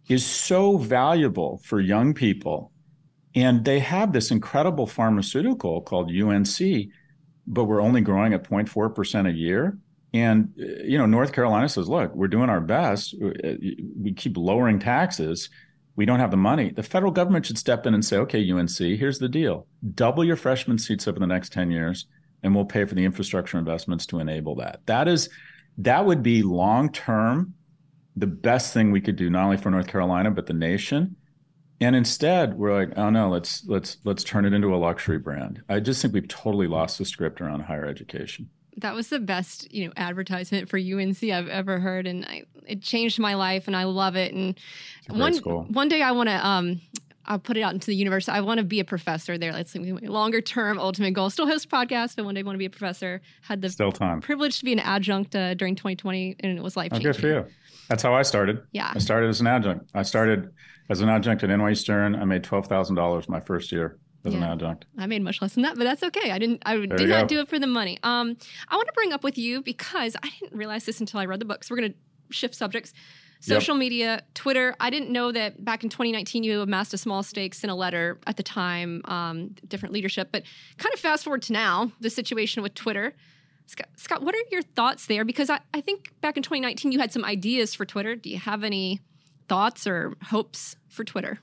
[0.07, 2.71] is so valuable for young people.
[3.37, 6.89] And they have this incredible pharmaceutical called UNC
[7.47, 9.77] but we're only growing at 0.4% a year.
[10.13, 13.15] And, you know, North Carolina says, look, we're doing our best.
[13.21, 13.53] Uh,
[13.99, 15.49] we keep lowering taxes.
[15.95, 16.71] We don't have the money.
[16.71, 19.65] The federal government should step in and say, okay, UNC, here's the deal
[19.95, 22.05] double your freshman seats over the next 10 years,
[22.43, 24.81] and we'll pay for the infrastructure investments to enable that.
[24.85, 25.29] That is,
[25.79, 27.53] that would be long term
[28.15, 31.15] the best thing we could do, not only for North Carolina, but the nation
[31.79, 35.61] and instead we're like oh no let's let's let's turn it into a luxury brand
[35.69, 39.71] i just think we've totally lost the script around higher education that was the best
[39.71, 43.75] you know advertisement for unc i've ever heard and I, it changed my life and
[43.75, 44.59] i love it and
[45.09, 45.65] one school.
[45.69, 46.81] one day i want to um
[47.27, 48.29] I'll put it out into the universe.
[48.29, 49.51] I want to be a professor there.
[49.51, 51.29] That's my longer term ultimate goal.
[51.29, 53.21] Still host podcast, but one day I want to be a professor.
[53.41, 54.21] Had the Still time.
[54.21, 57.09] privilege to be an adjunct uh, during 2020, and it was life changing.
[57.09, 57.45] Oh, good for you.
[57.89, 58.61] That's how I started.
[58.71, 58.91] Yeah.
[58.95, 59.89] I started as an adjunct.
[59.93, 60.51] I started
[60.89, 62.15] as an adjunct at NYU Stern.
[62.15, 64.39] I made twelve thousand dollars my first year as yeah.
[64.39, 64.85] an adjunct.
[64.97, 66.31] I made much less than that, but that's okay.
[66.31, 66.63] I didn't.
[66.65, 67.27] I there did not go.
[67.27, 67.99] do it for the money.
[68.03, 71.25] Um, I want to bring up with you because I didn't realize this until I
[71.25, 71.63] read the book.
[71.63, 72.93] So we're going to shift subjects.
[73.39, 73.79] Social yep.
[73.79, 74.75] media, Twitter.
[74.79, 78.19] I didn't know that back in 2019 you amassed a small stakes in a letter
[78.25, 80.29] at the time, um, different leadership.
[80.31, 80.41] But
[80.79, 83.13] kind of fast forward to now, the situation with Twitter
[83.67, 85.25] Scott, Scott, what are your thoughts there?
[85.25, 88.15] Because I, I think back in 2019 you had some ideas for Twitter.
[88.15, 89.01] Do you have any
[89.47, 91.39] thoughts or hopes for Twitter?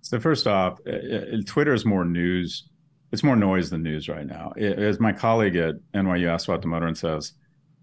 [0.00, 2.68] So first off, uh, uh, Twitter is more news.
[3.12, 4.52] It's more noise than news right now.
[4.58, 7.32] As my colleague at NYU Aswath Damodaran says,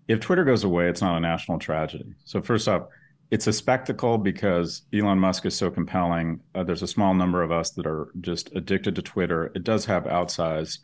[0.07, 2.15] if Twitter goes away, it's not a national tragedy.
[2.25, 2.87] So first off,
[3.31, 6.39] it's a spectacle because Elon Musk is so compelling.
[6.53, 9.51] Uh, there's a small number of us that are just addicted to Twitter.
[9.55, 10.79] It does have outsized.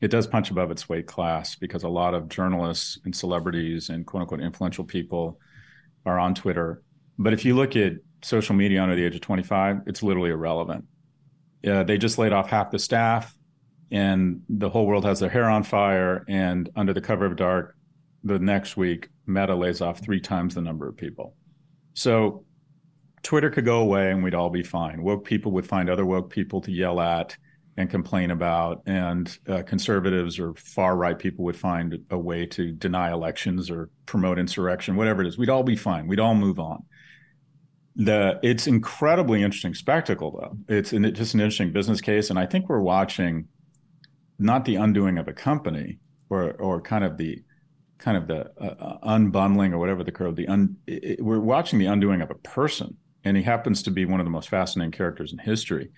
[0.00, 4.04] It does punch above its weight class because a lot of journalists and celebrities and
[4.06, 5.38] quote unquote influential people
[6.04, 6.82] are on Twitter.
[7.18, 10.84] But if you look at social media under the age of 25, it's literally irrelevant.
[11.66, 13.34] Uh, they just laid off half the staff,
[13.90, 16.24] and the whole world has their hair on fire.
[16.28, 17.76] And under the cover of dark,
[18.22, 21.34] the next week, Meta lays off three times the number of people.
[21.94, 22.44] So
[23.22, 25.02] Twitter could go away and we'd all be fine.
[25.02, 27.36] Woke people would find other woke people to yell at
[27.76, 32.70] and complain about, and uh, conservatives or far right people would find a way to
[32.72, 35.36] deny elections or promote insurrection, whatever it is.
[35.36, 36.06] We'd all be fine.
[36.06, 36.84] We'd all move on.
[37.96, 40.74] The it's incredibly interesting spectacle though.
[40.74, 43.46] It's an, just an interesting business case, and I think we're watching
[44.38, 45.98] not the undoing of a company
[46.28, 47.42] or or kind of the
[47.98, 51.78] kind of the uh, uh, unbundling or whatever the curve the un, it, we're watching
[51.78, 54.92] the undoing of a person and he happens to be one of the most fascinating
[54.92, 55.90] characters in history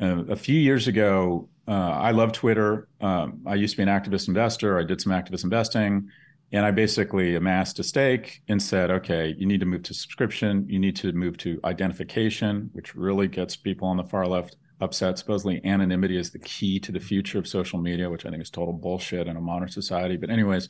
[0.00, 2.88] uh, a few years ago uh, i love twitter.
[3.00, 4.78] Um, i used to be an activist investor.
[4.78, 6.08] I did some activist investing
[6.52, 10.66] and i basically amassed a stake and said okay you need to move to subscription.
[10.68, 15.18] You need to move to identification which really gets people on the far left upset.
[15.18, 18.50] Supposedly anonymity is the key to the future of social media which i think is
[18.50, 20.16] total bullshit in a modern society.
[20.16, 20.68] But anyways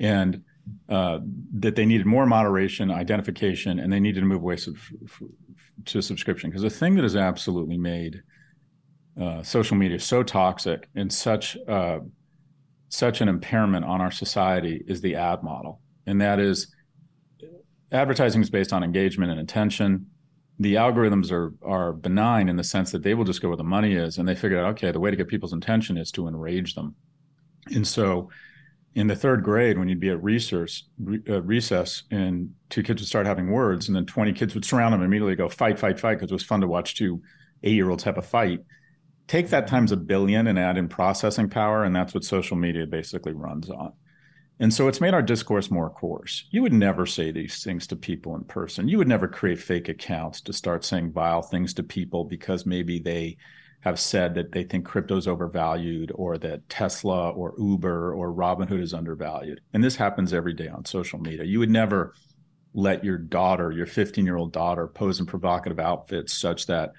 [0.00, 0.42] and
[0.88, 1.18] uh,
[1.52, 4.76] that they needed more moderation, identification, and they needed to move away sub-
[5.84, 6.50] to subscription.
[6.50, 8.22] Because the thing that has absolutely made
[9.20, 11.98] uh, social media is so toxic and such uh,
[12.88, 16.74] such an impairment on our society is the ad model, and that is
[17.92, 20.06] advertising is based on engagement and attention.
[20.58, 23.64] The algorithms are are benign in the sense that they will just go where the
[23.64, 26.26] money is, and they figure out okay, the way to get people's attention is to
[26.26, 26.94] enrage them,
[27.66, 28.30] and so
[28.94, 30.84] in the third grade when you'd be at recess,
[31.28, 34.92] uh, recess and two kids would start having words and then 20 kids would surround
[34.92, 37.22] them and immediately go fight fight fight because it was fun to watch two
[37.62, 38.58] eight year olds have a fight
[39.30, 42.84] take that times a billion and add in processing power and that's what social media
[42.84, 43.92] basically runs on
[44.58, 47.94] and so it's made our discourse more coarse you would never say these things to
[47.94, 51.84] people in person you would never create fake accounts to start saying vile things to
[51.84, 53.36] people because maybe they
[53.82, 58.92] have said that they think crypto's overvalued or that Tesla or Uber or Robinhood is
[58.92, 59.62] undervalued.
[59.72, 61.44] And this happens every day on social media.
[61.44, 62.12] You would never
[62.74, 66.92] let your daughter, your 15 year old daughter, pose in provocative outfits such that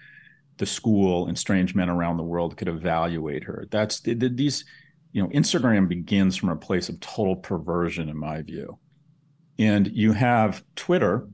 [0.61, 3.65] the school and strange men around the world could evaluate her.
[3.71, 4.63] That's these,
[5.11, 8.77] you know, Instagram begins from a place of total perversion, in my view.
[9.57, 11.27] And you have Twitter,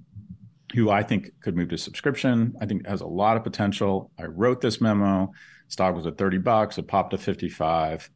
[0.74, 2.56] who I think could move to subscription.
[2.62, 4.10] I think it has a lot of potential.
[4.18, 5.34] I wrote this memo.
[5.68, 6.78] Stock was at 30 bucks.
[6.78, 8.10] It popped to 55.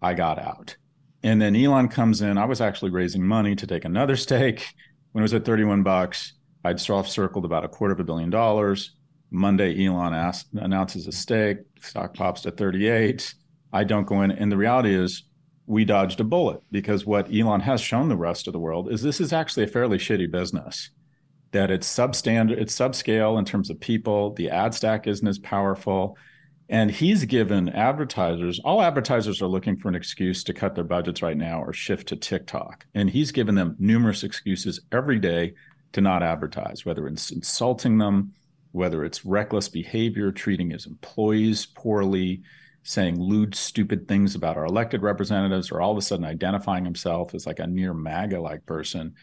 [0.00, 0.76] I got out.
[1.22, 2.38] And then Elon comes in.
[2.38, 4.66] I was actually raising money to take another stake.
[5.12, 6.32] When it was at 31 bucks,
[6.64, 8.96] I'd soft circled about a quarter of a billion dollars.
[9.34, 11.58] Monday, Elon announces a stake.
[11.80, 13.34] Stock pops to 38.
[13.72, 14.30] I don't go in.
[14.30, 15.24] And the reality is,
[15.66, 19.02] we dodged a bullet because what Elon has shown the rest of the world is
[19.02, 20.90] this is actually a fairly shitty business
[21.52, 24.34] that it's substandard, it's subscale in terms of people.
[24.34, 26.18] The ad stack isn't as powerful.
[26.68, 31.22] And he's given advertisers, all advertisers are looking for an excuse to cut their budgets
[31.22, 32.86] right now or shift to TikTok.
[32.94, 35.54] And he's given them numerous excuses every day
[35.92, 38.32] to not advertise, whether it's insulting them,
[38.74, 42.42] whether it's reckless behavior, treating his employees poorly,
[42.82, 47.34] saying lewd, stupid things about our elected representatives, or all of a sudden identifying himself
[47.34, 49.14] as like a near MAGA like person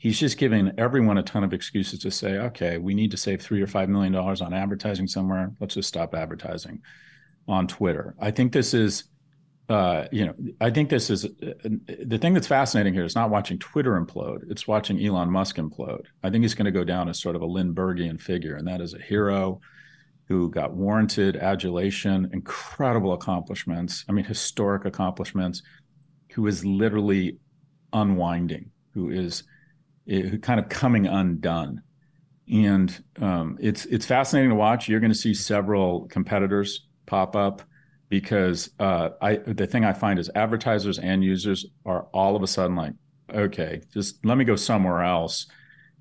[0.00, 3.40] he's just giving everyone a ton of excuses to say, okay, we need to save
[3.40, 5.52] three or five million dollars on advertising somewhere.
[5.60, 6.80] Let's just stop advertising
[7.46, 8.14] on Twitter.
[8.18, 9.04] I think this is,
[9.70, 13.56] uh, you know, I think this is the thing that's fascinating here is not watching
[13.56, 16.06] Twitter implode; it's watching Elon Musk implode.
[16.24, 18.80] I think he's going to go down as sort of a Lindberghian figure, and that
[18.80, 19.60] is a hero
[20.26, 24.04] who got warranted adulation, incredible accomplishments.
[24.08, 25.62] I mean, historic accomplishments.
[26.34, 27.38] Who is literally
[27.92, 28.70] unwinding.
[28.94, 29.44] Who is
[30.06, 31.82] it, kind of coming undone.
[32.52, 34.88] And um, it's it's fascinating to watch.
[34.88, 37.62] You're going to see several competitors pop up
[38.10, 42.46] because uh, I the thing I find is advertisers and users are all of a
[42.46, 42.92] sudden like,
[43.32, 45.46] okay, just let me go somewhere else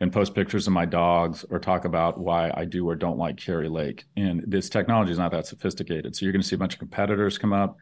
[0.02, 3.38] and post pictures of my dogs or talk about why I do or don't like
[3.38, 4.06] Kari Lake.
[4.18, 6.16] And this technology is not that sophisticated.
[6.16, 7.78] So you're going to see a bunch of competitors come up.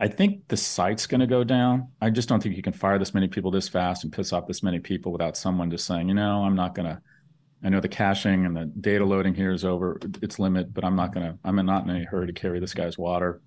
[0.00, 1.88] I think the site's going to go down.
[2.00, 4.48] I just don't think you can fire this many people this fast and piss off
[4.48, 7.00] this many people without someone just saying, you know, I'm not going to.
[7.64, 10.96] I know the caching and the data loading here is over its limit, but I'm
[10.96, 11.38] not going to.
[11.44, 13.40] I'm not in any hurry to carry this guy's water.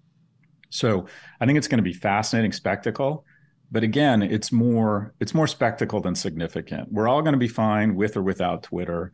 [0.76, 1.07] So
[1.39, 3.26] I think it's going to be fascinating spectacle.
[3.71, 6.91] But again, it's more it's more spectacle than significant.
[6.91, 9.11] We're all going to be fine with or without Twitter.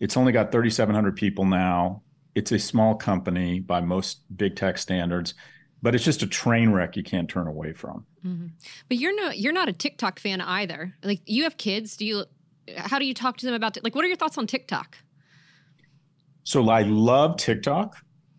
[0.00, 2.02] It's only got 3,700 people now.
[2.34, 5.34] It's a small company by most big tech standards
[5.82, 8.06] but it's just a train wreck you can't turn away from.
[8.24, 8.46] Mm-hmm.
[8.88, 10.94] But you're not you're not a TikTok fan either.
[11.02, 11.96] Like you have kids.
[11.96, 12.24] Do you?
[12.76, 13.82] How do you talk to them about it?
[13.82, 14.96] like what are your thoughts on TikTok?
[16.44, 17.96] So I love TikTok.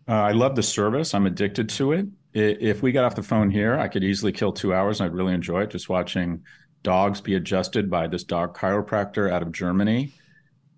[0.08, 1.14] Uh, I love the service.
[1.14, 2.06] I'm addicted to it.
[2.34, 5.14] If we got off the phone here, I could easily kill two hours, and I'd
[5.14, 5.70] really enjoy it.
[5.70, 6.42] Just watching
[6.82, 10.12] dogs be adjusted by this dog chiropractor out of Germany.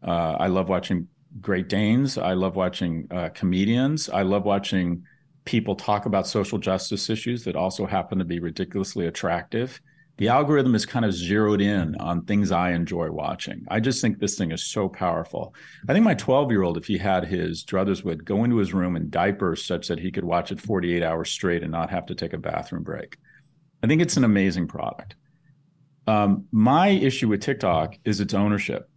[0.07, 1.09] Uh, I love watching
[1.41, 2.19] Great Danes.
[2.19, 4.11] I love watching uh, comedians.
[4.11, 5.05] I love watching
[5.47, 9.81] people talk about social justice issues that also happen to be ridiculously attractive.
[10.19, 13.67] The algorithm is kind of zeroed in on things I enjoy watching.
[13.69, 15.55] I just think this thing is so powerful.
[15.89, 18.73] I think my 12 year old, if he had his druthers, would go into his
[18.73, 22.07] room in diapers such that he could watch it 48 hours straight and not have
[22.07, 23.19] to take a bathroom break.
[23.83, 25.17] I think it's an amazing product.
[26.07, 28.89] Um, my issue with TikTok is its ownership.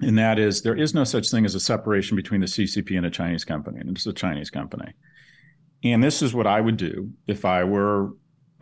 [0.00, 3.06] And that is, there is no such thing as a separation between the CCP and
[3.06, 3.78] a Chinese company.
[3.78, 4.92] And it's a Chinese company.
[5.84, 8.10] And this is what I would do if I were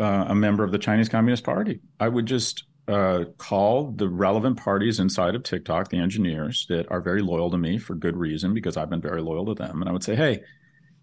[0.01, 1.81] uh, a member of the Chinese Communist Party.
[2.01, 7.01] I would just uh, call the relevant parties inside of TikTok, the engineers that are
[7.01, 9.81] very loyal to me for good reason, because I've been very loyal to them.
[9.81, 10.41] And I would say, hey,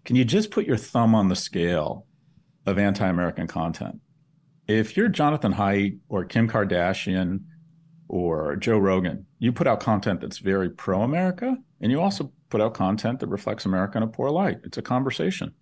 [0.04, 2.06] can you just put your thumb on the scale
[2.66, 4.00] of anti American content?
[4.66, 7.44] If you're Jonathan Haidt or Kim Kardashian
[8.08, 12.60] or Joe Rogan, you put out content that's very pro America, and you also put
[12.60, 14.58] out content that reflects America in a poor light.
[14.64, 15.54] It's a conversation.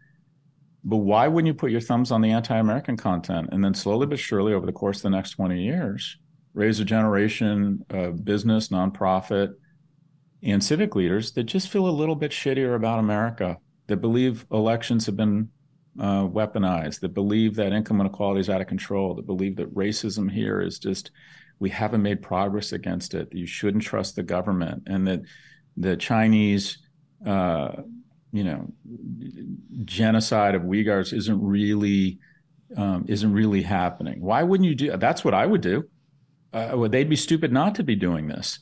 [0.89, 4.20] But why wouldn't you put your thumbs on the anti-American content and then slowly but
[4.20, 6.16] surely over the course of the next 20 years
[6.55, 9.53] raise a generation of business, nonprofit,
[10.45, 13.59] and civic leaders that just feel a little bit shittier about America,
[13.89, 15.51] that believe elections have been
[15.99, 20.30] uh, weaponized, that believe that income inequality is out of control, that believe that racism
[20.30, 21.11] here is just
[21.59, 23.30] we haven't made progress against it.
[23.30, 25.22] That you shouldn't trust the government, and that
[25.76, 26.78] the Chinese
[27.26, 27.72] uh,
[28.37, 28.72] you know
[29.84, 32.18] genocide of Uyghurs isn't really
[32.76, 34.20] um, isn't really happening.
[34.20, 34.97] Why wouldn't you do?
[34.97, 35.89] That's what I would do.
[36.53, 38.59] Uh, well, they'd be stupid not to be doing this.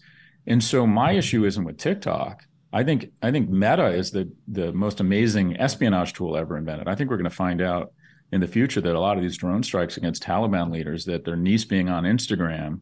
[0.46, 2.42] And so my issue isn't with TikTok.
[2.72, 6.88] I think I think Meta is the the most amazing espionage tool ever invented.
[6.88, 7.92] I think we're going to find out
[8.32, 11.36] in the future that a lot of these drone strikes against Taliban leaders, that their
[11.36, 12.80] niece being on Instagram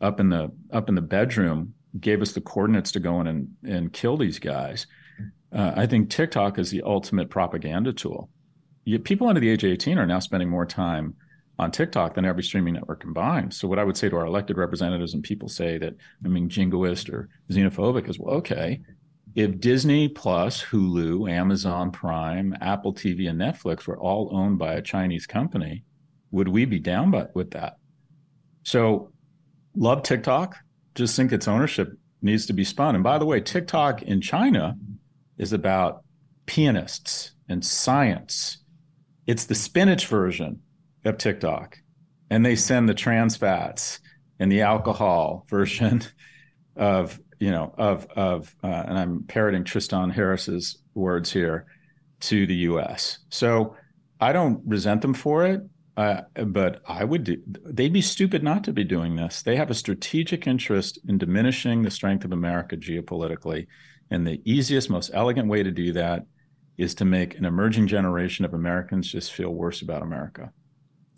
[0.00, 3.48] up in the up in the bedroom gave us the coordinates to go in and,
[3.64, 4.86] and kill these guys.
[5.54, 8.28] Uh, I think TikTok is the ultimate propaganda tool.
[8.84, 11.14] You, people under the age of 18 are now spending more time
[11.58, 13.54] on TikTok than every streaming network combined.
[13.54, 15.94] So what I would say to our elected representatives and people say that
[16.24, 18.80] I mean jingoist or xenophobic is well, okay,
[19.36, 24.82] if Disney Plus, Hulu, Amazon Prime, Apple TV, and Netflix were all owned by a
[24.82, 25.84] Chinese company,
[26.30, 27.78] would we be down by, with that?
[28.64, 29.12] So
[29.76, 30.56] love TikTok.
[30.94, 31.92] Just think its ownership
[32.22, 32.94] needs to be spun.
[32.94, 34.76] And by the way, TikTok in China
[35.38, 36.04] is about
[36.46, 38.58] pianists and science.
[39.26, 40.60] It's the spinach version
[41.04, 41.78] of TikTok.
[42.30, 44.00] And they send the trans fats
[44.38, 46.02] and the alcohol version
[46.76, 51.66] of, you know, of, of, uh, and I'm parroting Tristan Harris's words here
[52.20, 53.18] to the US.
[53.28, 53.76] So
[54.20, 55.60] I don't resent them for it.
[55.96, 59.42] Uh, but I would do, they'd be stupid not to be doing this.
[59.42, 63.68] They have a strategic interest in diminishing the strength of America geopolitically.
[64.10, 66.26] And the easiest, most elegant way to do that
[66.76, 70.52] is to make an emerging generation of Americans just feel worse about America.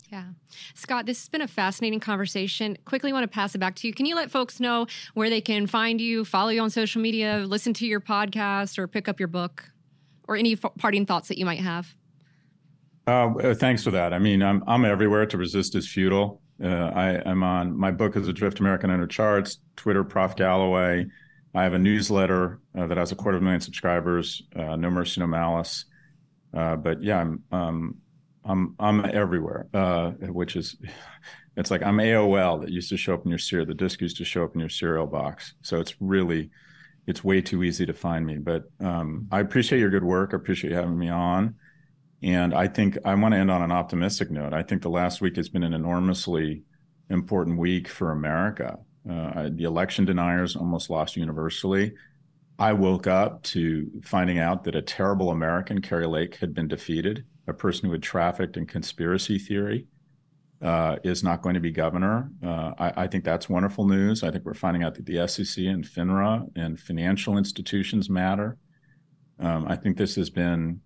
[0.09, 0.25] Yeah.
[0.73, 2.77] Scott, this has been a fascinating conversation.
[2.85, 3.93] Quickly want to pass it back to you.
[3.93, 7.43] Can you let folks know where they can find you, follow you on social media,
[7.45, 9.69] listen to your podcast, or pick up your book,
[10.27, 11.93] or any f- parting thoughts that you might have?
[13.05, 14.13] Uh, uh, thanks for that.
[14.13, 15.25] I mean, I'm I'm everywhere.
[15.25, 16.41] To resist is futile.
[16.61, 21.05] Uh, I, am on my book is Adrift America in 100 Charts, Twitter, Prof Galloway.
[21.55, 24.43] I have a newsletter uh, that has a quarter of a million subscribers.
[24.55, 25.85] Uh, no mercy, no malice.
[26.53, 27.95] Uh, but yeah, I'm um,
[28.45, 30.75] I'm I'm everywhere, uh, which is
[31.57, 33.65] it's like I'm AOL that used to show up in your cereal.
[33.65, 35.53] The disc used to show up in your cereal box.
[35.61, 36.51] So it's really
[37.07, 38.37] it's way too easy to find me.
[38.37, 40.31] But um, I appreciate your good work.
[40.33, 41.55] I appreciate you having me on.
[42.21, 44.53] And I think I want to end on an optimistic note.
[44.53, 46.63] I think the last week has been an enormously
[47.09, 48.79] important week for America.
[49.09, 51.93] Uh, the election deniers almost lost universally.
[52.59, 57.23] I woke up to finding out that a terrible American, Kari Lake, had been defeated
[57.47, 59.87] a person who had trafficked in conspiracy theory
[60.61, 62.29] uh, is not going to be governor.
[62.43, 64.23] Uh, I, I, think that's wonderful news.
[64.23, 68.57] I think we're finding out that the SEC and FINRA and financial institutions matter.
[69.39, 70.81] Um, I think this has been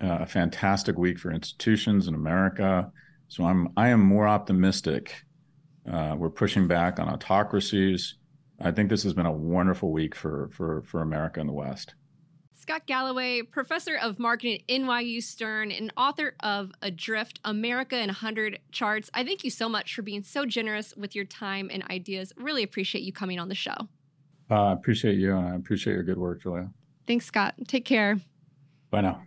[0.00, 2.92] uh, a fantastic week for institutions in America.
[3.28, 5.24] So I'm I am more optimistic.
[5.90, 8.14] Uh, we're pushing back on autocracies.
[8.60, 11.94] I think this has been a wonderful week for for for America in the West.
[12.64, 18.58] Scott Galloway, professor of marketing at NYU Stern and author of Adrift America in 100
[18.72, 19.10] Charts.
[19.12, 22.32] I thank you so much for being so generous with your time and ideas.
[22.38, 23.76] Really appreciate you coming on the show.
[24.50, 26.70] Uh, I appreciate you and I appreciate your good work, Julia.
[27.06, 27.54] Thanks, Scott.
[27.68, 28.18] Take care.
[28.90, 29.26] Bye now.